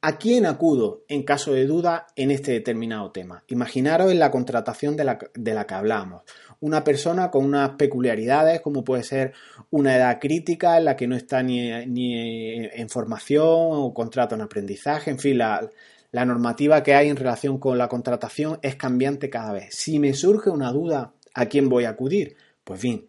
¿A 0.00 0.16
quién 0.16 0.46
acudo 0.46 1.02
en 1.08 1.24
caso 1.24 1.52
de 1.52 1.66
duda 1.66 2.06
en 2.14 2.30
este 2.30 2.52
determinado 2.52 3.10
tema? 3.10 3.42
Imaginaros 3.48 4.12
en 4.12 4.20
la 4.20 4.30
contratación 4.30 4.96
de 4.96 5.02
la, 5.02 5.18
que 5.18 5.74
hablamos 5.74 6.22
una 6.60 6.84
persona 6.84 7.32
con 7.32 7.44
unas 7.44 7.70
peculiaridades, 7.70 8.60
como 8.60 8.84
puede 8.84 9.02
ser 9.02 9.32
una 9.70 9.96
edad 9.96 10.20
crítica 10.20 10.78
en 10.78 10.84
la 10.84 10.94
que 10.94 11.08
no 11.08 11.16
está 11.16 11.42
ni, 11.42 11.68
en 11.68 12.88
formación 12.88 13.44
o 13.44 13.92
contrato 13.92 14.36
en 14.36 14.42
aprendizaje, 14.42 15.10
en 15.10 15.18
fin, 15.18 15.38
la, 15.38 15.68
la 16.12 16.24
normativa 16.24 16.84
que 16.84 16.94
hay 16.94 17.08
en 17.08 17.16
relación 17.16 17.58
con 17.58 17.76
la 17.76 17.88
contratación 17.88 18.60
es 18.62 18.76
cambiante 18.76 19.30
cada 19.30 19.52
vez. 19.52 19.74
Si 19.74 19.98
me 19.98 20.14
surge 20.14 20.48
una 20.48 20.70
duda, 20.70 21.12
¿a 21.34 21.46
quién 21.46 21.68
voy 21.68 21.84
a 21.84 21.90
acudir? 21.90 22.36
Pues 22.62 22.80
bien, 22.80 23.08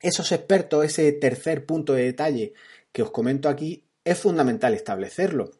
esos 0.00 0.32
expertos, 0.32 0.84
ese 0.84 1.12
tercer 1.12 1.64
punto 1.64 1.94
de 1.94 2.04
detalle 2.04 2.52
que 2.92 3.02
os 3.02 3.10
comento 3.10 3.48
aquí, 3.48 3.84
es 4.04 4.18
fundamental 4.18 4.74
establecerlo. 4.74 5.59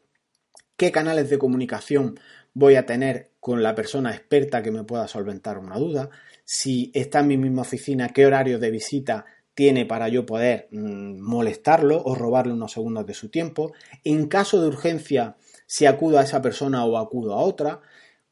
¿Qué 0.80 0.90
canales 0.90 1.28
de 1.28 1.36
comunicación 1.36 2.18
voy 2.54 2.76
a 2.76 2.86
tener 2.86 3.32
con 3.38 3.62
la 3.62 3.74
persona 3.74 4.12
experta 4.12 4.62
que 4.62 4.70
me 4.70 4.82
pueda 4.82 5.08
solventar 5.08 5.58
una 5.58 5.76
duda? 5.76 6.08
si 6.42 6.90
está 6.94 7.20
en 7.20 7.26
mi 7.26 7.36
misma 7.36 7.60
oficina, 7.60 8.08
qué 8.08 8.24
horario 8.24 8.58
de 8.58 8.70
visita 8.70 9.26
tiene 9.52 9.84
para 9.84 10.08
yo 10.08 10.24
poder 10.24 10.68
mm, 10.70 11.20
molestarlo 11.20 12.02
o 12.02 12.14
robarle 12.14 12.54
unos 12.54 12.72
segundos 12.72 13.04
de 13.04 13.12
su 13.12 13.28
tiempo. 13.28 13.74
En 14.04 14.26
caso 14.26 14.58
de 14.62 14.68
urgencia, 14.68 15.36
si 15.66 15.84
acudo 15.84 16.18
a 16.18 16.22
esa 16.22 16.40
persona 16.40 16.82
o 16.86 16.96
acudo 16.96 17.34
a 17.34 17.42
otra. 17.42 17.82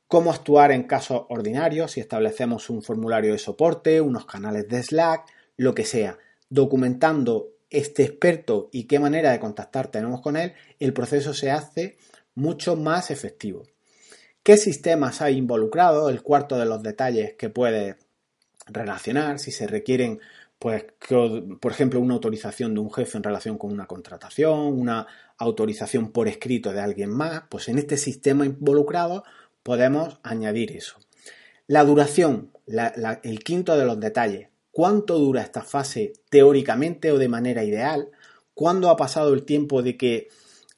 Cómo 0.06 0.32
actuar 0.32 0.72
en 0.72 0.84
casos 0.84 1.26
ordinarios, 1.28 1.92
si 1.92 2.00
establecemos 2.00 2.70
un 2.70 2.82
formulario 2.82 3.32
de 3.32 3.38
soporte, 3.38 4.00
unos 4.00 4.24
canales 4.24 4.66
de 4.68 4.82
Slack, 4.82 5.26
lo 5.58 5.74
que 5.74 5.84
sea. 5.84 6.16
Documentando 6.48 7.50
este 7.68 8.04
experto 8.04 8.70
y 8.72 8.84
qué 8.84 8.98
manera 8.98 9.32
de 9.32 9.38
contactar 9.38 9.88
tenemos 9.88 10.22
con 10.22 10.38
él, 10.38 10.54
el 10.80 10.94
proceso 10.94 11.34
se 11.34 11.50
hace 11.50 11.98
mucho 12.38 12.76
más 12.76 13.10
efectivo. 13.10 13.64
¿Qué 14.42 14.56
sistemas 14.56 15.20
hay 15.20 15.36
involucrados? 15.36 16.10
El 16.10 16.22
cuarto 16.22 16.56
de 16.56 16.64
los 16.64 16.82
detalles 16.82 17.34
que 17.34 17.50
puede 17.50 17.96
relacionar, 18.66 19.40
si 19.40 19.50
se 19.50 19.66
requieren, 19.66 20.20
pues, 20.58 20.84
por 21.60 21.72
ejemplo, 21.72 22.00
una 22.00 22.14
autorización 22.14 22.74
de 22.74 22.80
un 22.80 22.92
jefe 22.92 23.18
en 23.18 23.24
relación 23.24 23.58
con 23.58 23.72
una 23.72 23.86
contratación, 23.86 24.78
una 24.78 25.06
autorización 25.36 26.12
por 26.12 26.28
escrito 26.28 26.72
de 26.72 26.80
alguien 26.80 27.10
más, 27.10 27.42
pues 27.50 27.68
en 27.68 27.78
este 27.78 27.96
sistema 27.96 28.46
involucrado 28.46 29.24
podemos 29.62 30.18
añadir 30.22 30.72
eso. 30.76 30.96
La 31.66 31.84
duración, 31.84 32.52
el 33.22 33.44
quinto 33.44 33.76
de 33.76 33.84
los 33.84 34.00
detalles. 34.00 34.48
¿Cuánto 34.70 35.18
dura 35.18 35.42
esta 35.42 35.62
fase 35.62 36.12
teóricamente 36.30 37.10
o 37.10 37.18
de 37.18 37.28
manera 37.28 37.64
ideal? 37.64 38.10
¿Cuándo 38.54 38.90
ha 38.90 38.96
pasado 38.96 39.34
el 39.34 39.42
tiempo 39.42 39.82
de 39.82 39.96
que 39.96 40.28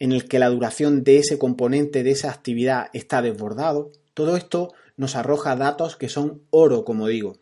en 0.01 0.11
el 0.11 0.27
que 0.27 0.41
la 0.41 0.49
duración 0.49 1.05
de 1.05 1.19
ese 1.19 1.39
componente, 1.39 2.03
de 2.03 2.11
esa 2.11 2.31
actividad 2.31 2.89
está 2.93 3.23
desbordado? 3.23 3.93
Todo 4.15 4.37
esto 4.37 4.73
nos 4.97 5.15
arroja 5.15 5.55
datos 5.55 5.97
que 5.97 6.09
son 6.09 6.43
oro, 6.51 6.85
como 6.85 7.07
digo. 7.07 7.37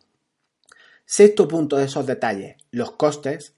Sexto 1.05 1.47
punto 1.47 1.77
de 1.77 1.85
esos 1.85 2.05
detalles, 2.05 2.57
los 2.69 2.91
costes. 2.91 3.55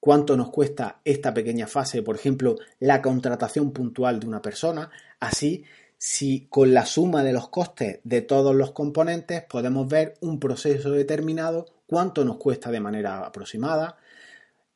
¿Cuánto 0.00 0.36
nos 0.36 0.50
cuesta 0.50 1.00
esta 1.04 1.32
pequeña 1.32 1.66
fase? 1.66 2.02
Por 2.02 2.16
ejemplo, 2.16 2.56
la 2.80 3.00
contratación 3.00 3.70
puntual 3.70 4.18
de 4.18 4.26
una 4.26 4.42
persona. 4.42 4.90
Así, 5.20 5.64
si 5.98 6.46
con 6.48 6.74
la 6.74 6.84
suma 6.84 7.22
de 7.22 7.32
los 7.32 7.48
costes 7.48 8.00
de 8.04 8.20
todos 8.20 8.54
los 8.54 8.72
componentes 8.72 9.44
podemos 9.44 9.88
ver 9.88 10.14
un 10.20 10.38
proceso 10.38 10.90
determinado, 10.90 11.66
cuánto 11.86 12.24
nos 12.24 12.36
cuesta 12.36 12.70
de 12.70 12.80
manera 12.80 13.24
aproximada. 13.24 13.96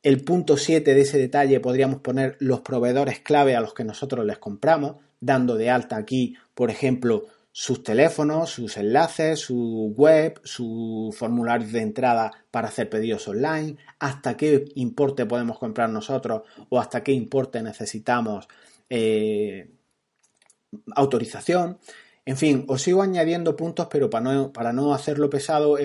El 0.03 0.23
punto 0.23 0.57
7 0.57 0.95
de 0.95 1.01
ese 1.01 1.19
detalle 1.19 1.59
podríamos 1.59 2.01
poner 2.01 2.35
los 2.39 2.61
proveedores 2.61 3.19
clave 3.19 3.55
a 3.55 3.61
los 3.61 3.73
que 3.73 3.83
nosotros 3.83 4.25
les 4.25 4.39
compramos, 4.39 4.95
dando 5.19 5.55
de 5.55 5.69
alta 5.69 5.95
aquí, 5.95 6.35
por 6.55 6.71
ejemplo, 6.71 7.27
sus 7.51 7.83
teléfonos, 7.83 8.49
sus 8.49 8.77
enlaces, 8.77 9.39
su 9.39 9.93
web, 9.95 10.39
su 10.43 11.13
formulario 11.15 11.67
de 11.67 11.81
entrada 11.81 12.31
para 12.49 12.69
hacer 12.69 12.89
pedidos 12.89 13.27
online, 13.27 13.77
hasta 13.99 14.37
qué 14.37 14.65
importe 14.75 15.25
podemos 15.25 15.59
comprar 15.59 15.89
nosotros 15.89 16.43
o 16.69 16.79
hasta 16.79 17.03
qué 17.03 17.11
importe 17.11 17.61
necesitamos 17.61 18.47
eh, 18.89 19.69
autorización. 20.95 21.77
En 22.25 22.37
fin, 22.37 22.65
os 22.67 22.81
sigo 22.81 23.01
añadiendo 23.01 23.55
puntos, 23.55 23.87
pero 23.91 24.09
para 24.09 24.33
no, 24.33 24.53
para 24.53 24.71
no 24.73 24.93
hacerlo 24.93 25.29
pesado 25.29 25.77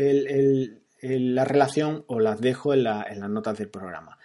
la 1.01 1.45
relación, 1.45 2.05
os 2.07 2.23
las 2.23 2.41
dejo 2.41 2.75
en 2.75 2.85
las 2.85 3.31
notas 3.31 3.59
del 3.59 3.69
programa. 3.69 4.19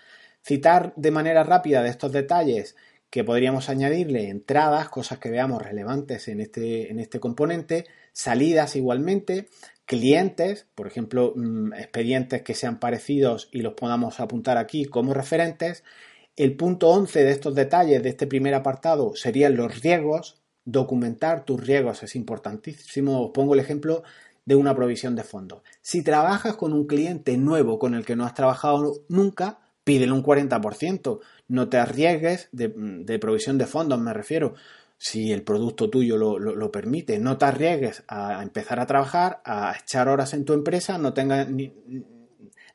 Citar 0.43 0.93
de 0.95 1.11
manera 1.11 1.43
rápida 1.43 1.83
de 1.83 1.89
estos 1.89 2.11
detalles 2.11 2.75
que 3.11 3.23
podríamos 3.25 3.69
añadirle 3.69 4.29
entradas, 4.29 4.89
cosas 4.89 5.19
que 5.19 5.29
veamos 5.29 5.61
relevantes 5.61 6.29
en 6.29 6.39
este, 6.39 6.89
en 6.89 6.97
este 6.97 7.19
componente, 7.19 7.85
salidas 8.13 8.77
igualmente, 8.77 9.49
clientes, 9.85 10.67
por 10.73 10.87
ejemplo, 10.87 11.33
mm, 11.35 11.73
expedientes 11.73 12.41
que 12.41 12.55
sean 12.55 12.79
parecidos 12.79 13.49
y 13.51 13.61
los 13.61 13.73
podamos 13.73 14.21
apuntar 14.21 14.57
aquí 14.57 14.85
como 14.85 15.13
referentes. 15.13 15.83
El 16.37 16.55
punto 16.55 16.87
11 16.89 17.25
de 17.25 17.31
estos 17.31 17.53
detalles 17.53 18.01
de 18.01 18.09
este 18.09 18.27
primer 18.27 18.53
apartado 18.53 19.13
serían 19.15 19.57
los 19.57 19.81
riesgos. 19.81 20.41
Documentar 20.63 21.43
tus 21.43 21.59
riesgos 21.59 22.03
es 22.03 22.15
importantísimo. 22.15 23.25
Os 23.25 23.31
pongo 23.31 23.53
el 23.53 23.59
ejemplo 23.59 24.03
de 24.45 24.55
una 24.55 24.75
provisión 24.75 25.15
de 25.15 25.23
fondos. 25.23 25.61
Si 25.81 26.03
trabajas 26.03 26.55
con 26.55 26.73
un 26.73 26.87
cliente 26.87 27.37
nuevo 27.37 27.79
con 27.79 27.93
el 27.93 28.05
que 28.05 28.15
no 28.15 28.25
has 28.25 28.33
trabajado 28.33 28.93
nunca, 29.07 29.59
pídele 29.83 30.11
un 30.11 30.23
40% 30.23 31.19
no 31.51 31.67
te 31.67 31.77
arriesgues 31.77 32.47
de, 32.53 33.19
provisión 33.19 33.57
de 33.57 33.65
fondos, 33.65 33.99
me 33.99 34.13
refiero. 34.13 34.55
Si 34.97 35.33
el 35.33 35.41
producto 35.41 35.89
tuyo 35.89 36.15
lo, 36.15 36.71
permite, 36.71 37.19
no 37.19 37.37
te 37.37 37.45
arriesgues 37.45 38.03
a 38.07 38.41
empezar 38.41 38.79
a 38.79 38.85
trabajar, 38.85 39.41
a 39.43 39.75
echar 39.77 40.07
horas 40.07 40.33
en 40.33 40.45
tu 40.45 40.53
empresa, 40.53 40.97
no 40.97 41.13
tengas 41.13 41.47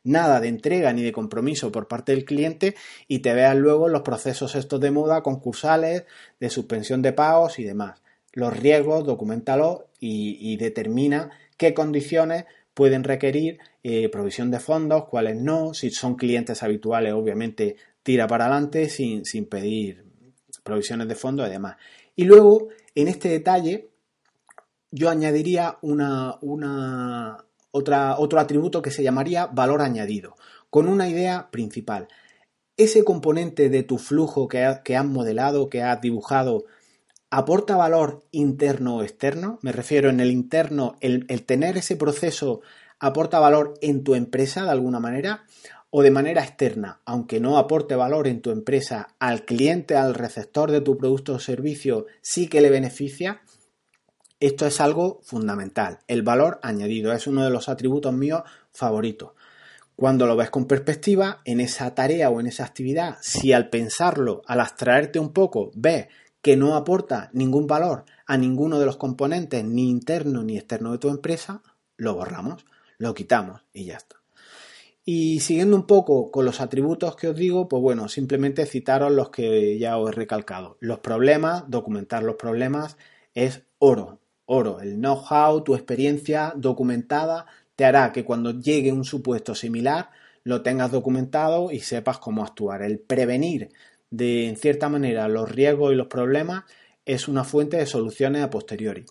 nada 0.05 0.40
de 0.40 0.48
entrega 0.48 0.92
ni 0.92 1.02
de 1.02 1.12
compromiso 1.12 1.72
por 1.72 1.88
parte 1.88 2.12
del 2.12 2.26
cliente 2.26 2.74
y 3.09 3.20
te 3.20 3.33
veas 3.33 3.57
luego 3.57 3.87
en 3.87 3.94
los 3.94 4.02
procesos 4.02 4.57
estos 4.57 4.81
de 4.81 4.90
moda, 4.90 5.22
concursales, 5.22 6.05
de 6.38 6.50
suspensión 6.50 7.00
de 7.00 7.14
pagos 7.14 7.59
y 7.59 7.64
demás. 7.64 8.02
Los 8.33 8.55
riesgos, 8.55 9.07
documentalo 9.07 9.87
y, 9.98 10.57
determina 10.59 11.31
qué 11.57 11.75
condiciones 11.75 12.45
pueden 12.77 13.05
requerir 13.05 13.59
eh, 13.83 14.09
provisión 14.11 14.51
de 14.51 14.61
fondos, 14.61 15.07
cuáles 15.07 15.37
no. 15.37 15.73
Si 15.73 15.90
son 15.90 16.16
clientes 16.16 16.62
habituales, 16.62 17.14
obviamente 17.14 17.77
tira 18.03 18.27
para 18.27 18.45
adelante 18.45 18.88
sin, 18.88 19.23
pedir 19.47 20.05
provisiones 20.62 21.09
de 21.09 21.14
fondo 21.14 21.47
y 21.47 21.51
demás. 21.51 21.77
Y 22.14 22.25
luego, 22.25 22.69
en 22.95 23.09
este 23.09 23.29
detalle, 23.31 23.88
yo 24.90 25.09
añadiría 25.09 25.79
una, 25.81 26.37
una, 26.42 27.38
otra, 27.71 28.19
otro 28.19 28.40
atributo 28.40 28.83
que 28.83 28.90
se 28.90 29.03
llamaría 29.03 29.47
valor 29.47 29.81
añadido, 29.81 30.37
con 30.69 30.87
una 30.87 31.09
idea 31.09 31.51
principal. 31.51 32.09
Ese 32.77 33.05
componente 33.05 33.71
de 33.71 33.83
tu 33.85 33.97
flujo 33.97 34.49
que, 34.49 34.81
que 34.85 34.97
has 34.97 35.07
modelado, 35.07 35.71
que 35.71 35.83
has 35.83 36.01
dibujado, 36.03 36.66
¿aporta 37.37 37.77
valor 37.77 38.25
interno 38.31 38.96
o 38.96 39.03
externo? 39.03 39.59
Me 39.61 39.70
refiero 39.70 40.09
en 40.09 40.20
el 40.20 40.31
interno, 40.31 40.96
el, 41.01 41.27
tener 41.44 41.77
ese 41.77 41.94
proceso 41.94 42.62
aporta 42.99 43.38
valor 43.38 43.75
en 43.83 44.05
tu 44.05 44.14
empresa 44.14 44.64
de 44.64 44.70
alguna 44.70 45.01
manera 45.01 45.44
o 45.90 46.01
de 46.01 46.11
manera 46.11 46.42
externa, 46.42 47.03
aunque 47.05 47.38
no 47.38 47.59
aporte 47.59 47.94
valor 47.94 48.27
en 48.27 48.40
tu 48.40 48.53
empresa 48.53 49.09
al 49.18 49.44
cliente, 49.44 49.96
al 49.96 50.14
receptor 50.14 50.70
de 50.70 50.81
tu 50.81 50.96
producto 50.96 51.35
o 51.35 51.38
servicio, 51.38 52.07
sí 52.22 52.49
que 52.49 52.62
le 52.62 52.70
beneficia, 52.70 53.42
esto 54.40 54.66
es 54.66 54.81
algo 54.81 55.20
fundamental. 55.22 55.99
El 56.09 56.22
valor 56.22 56.59
añadido 56.62 57.12
es 57.12 57.27
uno 57.27 57.44
de 57.44 57.51
los 57.51 57.68
atributos 57.68 58.14
míos 58.14 58.44
favoritos. 58.72 59.33
Cuando 59.94 60.27
lo 60.27 60.37
ves 60.37 60.49
con 60.49 60.66
perspectiva, 60.66 61.40
en 61.44 61.61
esa 61.61 61.94
tarea 61.94 62.31
o 62.31 62.40
en 62.40 62.46
esa 62.46 62.64
actividad, 62.64 63.18
si 63.20 63.53
al 63.53 63.68
pensarlo, 63.68 64.42
al 64.46 64.61
abstraerte 64.61 65.18
un 65.18 65.35
poco, 65.35 65.70
ves 65.75 66.07
que 66.46 66.56
no 66.56 66.76
aporta 66.76 67.28
ningún 67.32 67.66
valor 67.66 68.04
a 68.24 68.38
ninguno 68.38 68.78
de 68.78 68.87
los 68.87 68.96
componentes, 68.96 69.64
ni 69.64 69.90
interno 69.90 70.44
ni 70.44 70.56
externo 70.56 70.92
de 70.92 70.98
tu 70.98 71.09
empresa, 71.09 71.61
lo 71.96 72.14
borramos, 72.14 72.64
lo 72.98 73.14
quitamos 73.14 73.62
y 73.72 73.87
ya 73.87 73.96
está. 73.96 74.22
Y 75.04 75.40
siguiendo 75.40 75.74
un 75.74 75.88
poco 75.88 76.30
con 76.30 76.44
los 76.44 76.61
atributos 76.61 77.16
que 77.16 77.26
os 77.26 77.35
digo, 77.35 77.68
pues 77.68 77.82
bueno, 77.82 78.09
simplemente 78.09 78.64
citaros 78.64 79.11
los 79.11 79.30
que 79.30 79.76
ya 79.80 79.98
os 79.98 80.11
he 80.11 80.12
recalcado. 80.12 80.76
Los 80.78 81.00
problemas, 81.00 81.64
documentar 81.66 82.22
los 82.22 82.37
problemas 82.37 82.96
es 83.35 83.64
oro. 83.80 84.20
oro. 84.44 84.78
El 84.80 85.00
know-how, 85.00 85.64
tu 85.64 85.74
experiencia 85.74 86.52
documentada, 86.54 87.46
te 87.74 87.85
hará 87.85 88.12
que 88.12 88.24
cuando 88.24 88.52
llegue 88.52 88.92
un 88.92 89.04
supuesto 89.04 89.56
similar 89.56 90.11
lo 90.44 90.62
tengas 90.62 90.92
documentado 90.92 91.72
y 91.72 91.80
sepas 91.80 92.18
cómo 92.18 92.44
actuar. 92.44 92.82
El 92.82 93.00
prevenir 93.00 93.70
de, 94.11 94.49
en 94.49 94.57
cierta 94.57 94.88
manera, 94.88 95.29
los 95.29 95.51
riesgos 95.51 95.92
y 95.92 95.97
los 95.97 96.07
problemas 96.07 96.64
es 97.05 97.29
una 97.29 97.45
fuente 97.45 97.77
de 97.77 97.87
soluciones 97.87 98.42
a 98.42 98.51
posteriori. 98.51 99.05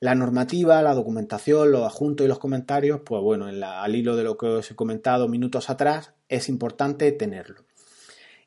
La 0.00 0.14
normativa, 0.14 0.82
la 0.82 0.94
documentación, 0.94 1.72
los 1.72 1.82
adjuntos 1.82 2.24
y 2.24 2.28
los 2.28 2.38
comentarios, 2.38 3.00
pues 3.04 3.22
bueno, 3.22 3.46
al 3.46 3.94
hilo 3.96 4.16
de 4.16 4.24
lo 4.24 4.36
que 4.36 4.46
os 4.46 4.70
he 4.70 4.76
comentado 4.76 5.28
minutos 5.28 5.70
atrás, 5.70 6.12
es 6.28 6.48
importante 6.48 7.10
tenerlo. 7.12 7.64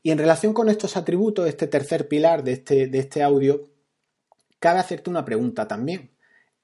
Y 0.03 0.11
en 0.11 0.19
relación 0.19 0.53
con 0.53 0.69
estos 0.69 0.97
atributos, 0.97 1.47
este 1.47 1.67
tercer 1.67 2.07
pilar 2.07 2.43
de 2.43 2.53
este, 2.53 2.87
de 2.87 2.99
este 2.99 3.23
audio, 3.23 3.63
cabe 4.59 4.79
hacerte 4.79 5.09
una 5.09 5.25
pregunta 5.25 5.67
también. 5.67 6.11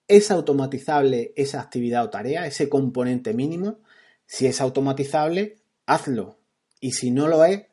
¿Es 0.08 0.32
automatizable 0.32 1.34
esa 1.36 1.62
actividad 1.62 2.04
o 2.04 2.10
tarea, 2.10 2.46
ese 2.46 2.70
componente 2.70 3.34
mínimo? 3.34 3.80
Si 4.26 4.46
es 4.46 4.62
automatizable, 4.62 5.58
hazlo. 5.86 6.38
Y 6.80 6.92
si 6.92 7.10
no 7.10 7.28
lo 7.28 7.44
es, 7.46 7.64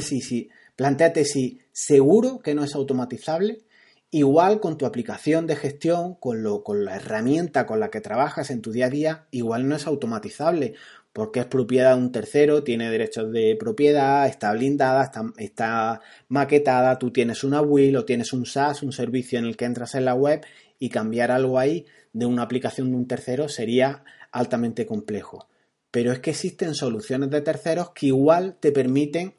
si, 0.00 0.20
si, 0.20 0.48
planteate 0.76 1.24
si 1.24 1.60
seguro 1.72 2.38
que 2.40 2.54
no 2.54 2.64
es 2.64 2.74
automatizable. 2.74 3.62
Igual 4.10 4.60
con 4.60 4.78
tu 4.78 4.86
aplicación 4.86 5.46
de 5.46 5.56
gestión, 5.56 6.14
con, 6.14 6.42
lo, 6.42 6.62
con 6.62 6.84
la 6.84 6.96
herramienta 6.96 7.66
con 7.66 7.80
la 7.80 7.90
que 7.90 8.00
trabajas 8.00 8.50
en 8.50 8.62
tu 8.62 8.70
día 8.70 8.86
a 8.86 8.90
día, 8.90 9.26
igual 9.32 9.68
no 9.68 9.74
es 9.74 9.86
automatizable 9.86 10.74
porque 11.16 11.40
es 11.40 11.46
propiedad 11.46 11.96
de 11.96 12.02
un 12.02 12.12
tercero, 12.12 12.62
tiene 12.62 12.90
derechos 12.90 13.32
de 13.32 13.56
propiedad, 13.58 14.26
está 14.26 14.52
blindada, 14.52 15.10
está, 15.38 16.02
maquetada, 16.28 16.98
tú 16.98 17.10
tienes 17.10 17.42
una 17.42 17.62
will 17.62 17.96
o 17.96 18.04
tienes 18.04 18.34
un 18.34 18.44
SaaS, 18.44 18.82
un 18.82 18.92
servicio 18.92 19.38
en 19.38 19.46
el 19.46 19.56
que 19.56 19.64
entras 19.64 19.94
en 19.94 20.04
la 20.04 20.12
web 20.12 20.44
y 20.78 20.90
cambiar 20.90 21.30
algo 21.30 21.58
ahí 21.58 21.86
de 22.12 22.26
una 22.26 22.42
aplicación 22.42 22.90
de 22.90 22.96
un 22.98 23.08
tercero 23.08 23.48
sería 23.48 24.04
altamente 24.30 24.84
complejo. 24.84 25.48
Pero 25.90 26.12
es 26.12 26.18
que 26.18 26.32
existen 26.32 26.74
soluciones 26.74 27.30
de 27.30 27.40
terceros 27.40 27.92
que 27.94 28.08
igual 28.08 28.58
te 28.60 28.70
permiten 28.70 29.32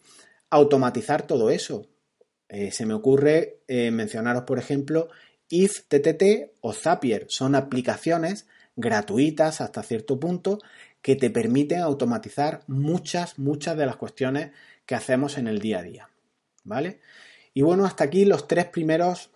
automatizar 0.49 1.27
todo 1.27 1.49
eso. 1.49 1.87
Eh, 2.49 2.71
se 2.71 2.85
me 2.85 2.93
ocurre 2.93 3.61
eh, 3.67 3.91
mencionaros, 3.91 4.43
por 4.43 4.59
ejemplo, 4.59 5.09
IFTTT 5.49 6.53
o 6.61 6.73
Zapier. 6.73 7.25
Son 7.29 7.55
aplicaciones 7.55 8.47
gratuitas 8.75 9.61
hasta 9.61 9.83
cierto 9.83 10.19
punto 10.19 10.59
que 11.01 11.15
te 11.15 11.29
permiten 11.29 11.79
automatizar 11.79 12.61
muchas, 12.67 13.39
muchas 13.39 13.77
de 13.77 13.85
las 13.85 13.95
cuestiones 13.97 14.51
que 14.85 14.95
hacemos 14.95 15.37
en 15.37 15.47
el 15.47 15.59
día 15.59 15.79
a 15.79 15.83
día. 15.83 16.09
¿Vale? 16.63 16.99
Y 17.53 17.61
bueno, 17.61 17.85
hasta 17.85 18.03
aquí 18.03 18.25
los 18.25 18.47
tres 18.47 18.65
primeros, 18.65 19.31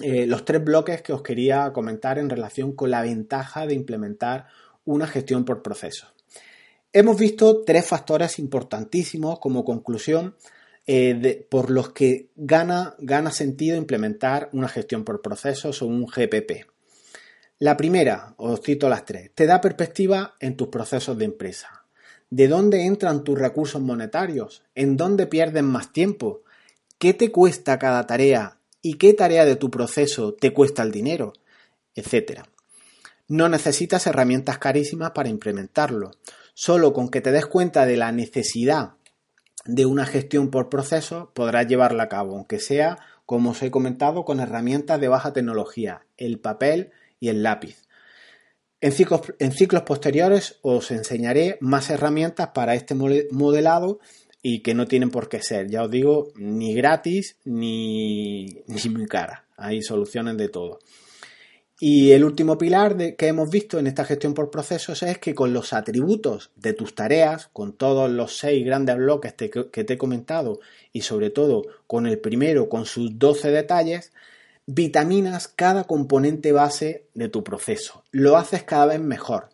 eh, 0.00 0.26
los 0.26 0.44
tres 0.44 0.62
bloques 0.62 1.02
que 1.02 1.12
os 1.12 1.22
quería 1.22 1.72
comentar 1.72 2.18
en 2.18 2.30
relación 2.30 2.72
con 2.72 2.90
la 2.90 3.02
ventaja 3.02 3.66
de 3.66 3.74
implementar 3.74 4.46
una 4.84 5.06
gestión 5.06 5.44
por 5.44 5.62
procesos. 5.62 6.12
Hemos 6.92 7.16
visto 7.16 7.62
tres 7.62 7.86
factores 7.86 8.40
importantísimos 8.40 9.38
como 9.38 9.64
conclusión 9.64 10.34
eh, 10.88 11.46
por 11.48 11.70
los 11.70 11.90
que 11.90 12.30
gana, 12.34 12.96
gana 12.98 13.30
sentido 13.30 13.76
implementar 13.76 14.48
una 14.52 14.68
gestión 14.68 15.04
por 15.04 15.22
procesos 15.22 15.82
o 15.82 15.86
un 15.86 16.04
GPP. 16.04 16.66
La 17.60 17.76
primera, 17.76 18.34
os 18.38 18.60
cito 18.60 18.88
las 18.88 19.04
tres, 19.04 19.30
te 19.34 19.46
da 19.46 19.60
perspectiva 19.60 20.34
en 20.40 20.56
tus 20.56 20.66
procesos 20.66 21.16
de 21.16 21.26
empresa. 21.26 21.84
¿De 22.28 22.48
dónde 22.48 22.86
entran 22.86 23.22
tus 23.22 23.38
recursos 23.38 23.80
monetarios? 23.80 24.64
¿En 24.74 24.96
dónde 24.96 25.26
pierden 25.26 25.66
más 25.66 25.92
tiempo? 25.92 26.42
¿Qué 26.98 27.14
te 27.14 27.30
cuesta 27.30 27.78
cada 27.78 28.04
tarea? 28.06 28.56
¿Y 28.82 28.94
qué 28.94 29.14
tarea 29.14 29.44
de 29.44 29.56
tu 29.56 29.70
proceso 29.70 30.34
te 30.34 30.52
cuesta 30.52 30.82
el 30.82 30.90
dinero? 30.90 31.34
Etcétera. 31.94 32.48
No 33.28 33.48
necesitas 33.48 34.08
herramientas 34.08 34.58
carísimas 34.58 35.12
para 35.12 35.28
implementarlo. 35.28 36.12
Solo 36.62 36.92
con 36.92 37.08
que 37.08 37.22
te 37.22 37.32
des 37.32 37.46
cuenta 37.46 37.86
de 37.86 37.96
la 37.96 38.12
necesidad 38.12 38.90
de 39.64 39.86
una 39.86 40.04
gestión 40.04 40.50
por 40.50 40.68
proceso 40.68 41.30
podrás 41.32 41.66
llevarla 41.66 42.02
a 42.02 42.08
cabo, 42.10 42.36
aunque 42.36 42.58
sea, 42.58 42.98
como 43.24 43.52
os 43.52 43.62
he 43.62 43.70
comentado, 43.70 44.26
con 44.26 44.40
herramientas 44.40 45.00
de 45.00 45.08
baja 45.08 45.32
tecnología, 45.32 46.02
el 46.18 46.38
papel 46.38 46.90
y 47.18 47.28
el 47.28 47.42
lápiz. 47.42 47.86
En 48.82 48.92
ciclos, 48.92 49.82
posteriores 49.86 50.58
os 50.60 50.90
enseñaré 50.90 51.56
más 51.62 51.88
herramientas 51.88 52.48
para 52.48 52.74
este 52.74 52.94
modelado 52.94 53.98
y 54.42 54.60
que 54.60 54.74
no 54.74 54.84
tienen 54.84 55.10
por 55.10 55.30
qué 55.30 55.40
ser, 55.42 55.70
ya 55.70 55.84
os 55.84 55.90
digo, 55.90 56.28
ni 56.36 56.74
gratis 56.74 57.36
ni, 57.46 58.44
ni 58.66 58.90
muy 58.90 59.06
cara. 59.06 59.46
Hay 59.56 59.80
soluciones 59.80 60.36
de 60.36 60.50
todo. 60.50 60.78
Y 61.82 62.12
el 62.12 62.24
último 62.24 62.58
pilar 62.58 63.16
que 63.16 63.26
hemos 63.26 63.48
visto 63.48 63.78
en 63.78 63.86
esta 63.86 64.04
gestión 64.04 64.34
por 64.34 64.50
procesos 64.50 65.02
es 65.02 65.16
que 65.16 65.34
con 65.34 65.54
los 65.54 65.72
atributos 65.72 66.50
de 66.56 66.74
tus 66.74 66.94
tareas, 66.94 67.48
con 67.54 67.72
todos 67.72 68.10
los 68.10 68.36
seis 68.36 68.66
grandes 68.66 68.98
bloques 68.98 69.32
que 69.32 69.84
te 69.84 69.94
he 69.94 69.98
comentado 69.98 70.60
y 70.92 71.00
sobre 71.00 71.30
todo 71.30 71.62
con 71.86 72.06
el 72.06 72.18
primero, 72.18 72.68
con 72.68 72.84
sus 72.84 73.18
12 73.18 73.50
detalles, 73.50 74.12
vitaminas 74.66 75.48
cada 75.48 75.84
componente 75.84 76.52
base 76.52 77.06
de 77.14 77.30
tu 77.30 77.42
proceso. 77.42 78.04
Lo 78.10 78.36
haces 78.36 78.62
cada 78.62 78.84
vez 78.84 79.00
mejor 79.00 79.48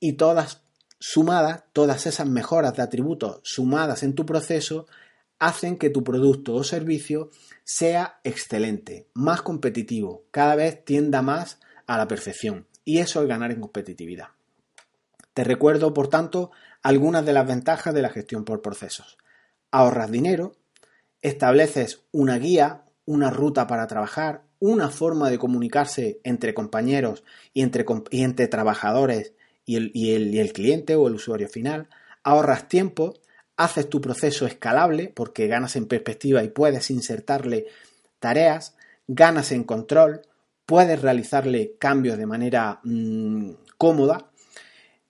y 0.00 0.14
todas 0.14 0.62
sumadas, 0.98 1.62
todas 1.72 2.08
esas 2.08 2.26
mejoras 2.26 2.74
de 2.74 2.82
atributos 2.82 3.38
sumadas 3.44 4.02
en 4.02 4.16
tu 4.16 4.26
proceso 4.26 4.88
hacen 5.38 5.78
que 5.78 5.90
tu 5.90 6.02
producto 6.02 6.54
o 6.54 6.64
servicio 6.64 7.30
sea 7.62 8.18
excelente, 8.24 9.06
más 9.14 9.42
competitivo, 9.42 10.24
cada 10.32 10.56
vez 10.56 10.84
tienda 10.84 11.22
más 11.22 11.60
a 11.88 11.98
la 11.98 12.06
perfección 12.06 12.68
y 12.84 12.98
eso 12.98 13.20
es 13.22 13.28
ganar 13.28 13.50
en 13.50 13.60
competitividad. 13.60 14.28
Te 15.34 15.42
recuerdo, 15.42 15.92
por 15.92 16.08
tanto, 16.08 16.52
algunas 16.82 17.26
de 17.26 17.32
las 17.32 17.46
ventajas 17.46 17.92
de 17.92 18.02
la 18.02 18.10
gestión 18.10 18.44
por 18.44 18.62
procesos. 18.62 19.18
Ahorras 19.72 20.10
dinero, 20.10 20.54
estableces 21.22 22.02
una 22.12 22.38
guía, 22.38 22.84
una 23.04 23.30
ruta 23.30 23.66
para 23.66 23.86
trabajar, 23.86 24.42
una 24.60 24.90
forma 24.90 25.30
de 25.30 25.38
comunicarse 25.38 26.20
entre 26.24 26.54
compañeros 26.54 27.24
y 27.52 27.62
entre, 27.62 28.48
trabajadores 28.48 29.32
y 29.64 29.76
el, 29.76 29.90
y 29.94 30.38
el 30.38 30.52
cliente 30.52 30.94
o 30.94 31.08
el 31.08 31.14
usuario 31.14 31.48
final, 31.48 31.88
ahorras 32.22 32.68
tiempo, 32.68 33.14
haces 33.56 33.88
tu 33.88 34.00
proceso 34.00 34.46
escalable 34.46 35.12
porque 35.14 35.46
ganas 35.46 35.76
en 35.76 35.86
perspectiva 35.86 36.42
y 36.42 36.48
puedes 36.48 36.90
insertarle 36.90 37.66
tareas, 38.18 38.76
ganas 39.06 39.52
en 39.52 39.64
control, 39.64 40.22
puedes 40.68 41.00
realizarle 41.00 41.76
cambios 41.78 42.18
de 42.18 42.26
manera 42.26 42.80
mm, 42.84 43.52
cómoda, 43.78 44.30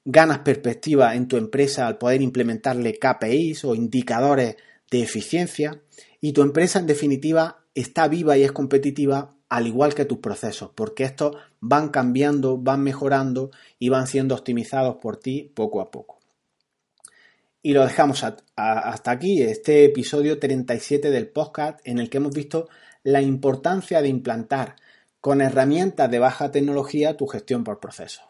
ganas 0.05 0.39
perspectiva 0.39 1.17
en 1.17 1.27
tu 1.27 1.37
empresa 1.37 1.89
al 1.89 1.99
poder 1.99 2.23
implementarle 2.23 2.97
KPIs 2.97 3.65
o 3.65 3.75
indicadores 3.75 4.55
de 4.89 5.03
eficiencia 5.03 5.83
y 6.21 6.33
tu 6.33 6.43
empresa 6.43 6.79
en 6.79 6.87
definitiva 6.87 7.65
está 7.75 8.07
viva 8.07 8.39
y 8.39 8.45
es 8.45 8.53
competitiva 8.53 9.35
al 9.49 9.67
igual 9.67 9.97
que 9.97 10.05
tus 10.05 10.19
procesos, 10.19 10.71
porque 10.77 11.03
estos 11.03 11.37
van 11.59 11.89
cambiando, 11.89 12.57
van 12.57 12.85
mejorando 12.85 13.51
y 13.81 13.89
van 13.89 14.07
siendo 14.07 14.37
optimizados 14.37 14.99
por 14.99 15.17
ti 15.17 15.51
poco 15.57 15.81
a 15.81 15.91
poco. 15.91 16.21
Y 17.63 17.73
lo 17.73 17.85
dejamos 17.85 18.23
hasta 18.23 19.11
aquí, 19.11 19.43
este 19.43 19.87
episodio 19.87 20.39
37 20.39 21.11
del 21.11 21.27
podcast 21.27 21.81
en 21.83 21.99
el 21.99 22.09
que 22.11 22.19
hemos 22.19 22.33
visto 22.33 22.69
la 23.03 23.21
importancia 23.23 24.01
de 24.01 24.09
implantar 24.09 24.77
con 25.21 25.41
herramientas 25.41 26.11
de 26.11 26.19
baja 26.19 26.51
tecnología 26.51 27.17
tu 27.17 27.27
gestión 27.27 27.65
por 27.65 27.81
procesos. 27.81 28.25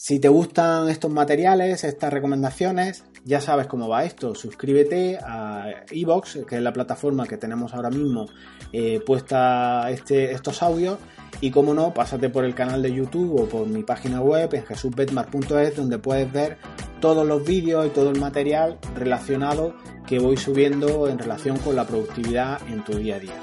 Si 0.00 0.20
te 0.20 0.28
gustan 0.28 0.88
estos 0.88 1.10
materiales, 1.10 1.82
estas 1.82 2.12
recomendaciones, 2.12 3.04
ya 3.24 3.40
sabes 3.40 3.66
cómo 3.66 3.88
va 3.88 4.04
esto. 4.04 4.32
Suscríbete 4.36 5.18
a 5.20 5.66
Evox, 5.90 6.38
que 6.48 6.54
es 6.54 6.62
la 6.62 6.72
plataforma 6.72 7.26
que 7.26 7.36
tenemos 7.36 7.74
ahora 7.74 7.90
mismo 7.90 8.26
eh, 8.72 9.00
puesta 9.04 9.90
este, 9.90 10.30
estos 10.30 10.62
audios. 10.62 10.98
Y 11.40 11.50
como 11.50 11.74
no, 11.74 11.92
pásate 11.94 12.28
por 12.28 12.44
el 12.44 12.54
canal 12.54 12.80
de 12.80 12.92
YouTube 12.92 13.40
o 13.40 13.48
por 13.48 13.66
mi 13.66 13.82
página 13.82 14.20
web 14.20 14.54
en 14.54 14.64
jesusbetmar.es, 14.66 15.76
donde 15.76 15.98
puedes 15.98 16.32
ver 16.32 16.58
todos 17.00 17.26
los 17.26 17.44
vídeos 17.44 17.84
y 17.84 17.90
todo 17.90 18.10
el 18.10 18.20
material 18.20 18.78
relacionado 18.94 19.74
que 20.06 20.20
voy 20.20 20.36
subiendo 20.36 21.08
en 21.08 21.18
relación 21.18 21.58
con 21.58 21.74
la 21.74 21.84
productividad 21.84 22.60
en 22.68 22.84
tu 22.84 22.94
día 22.94 23.16
a 23.16 23.18
día. 23.18 23.42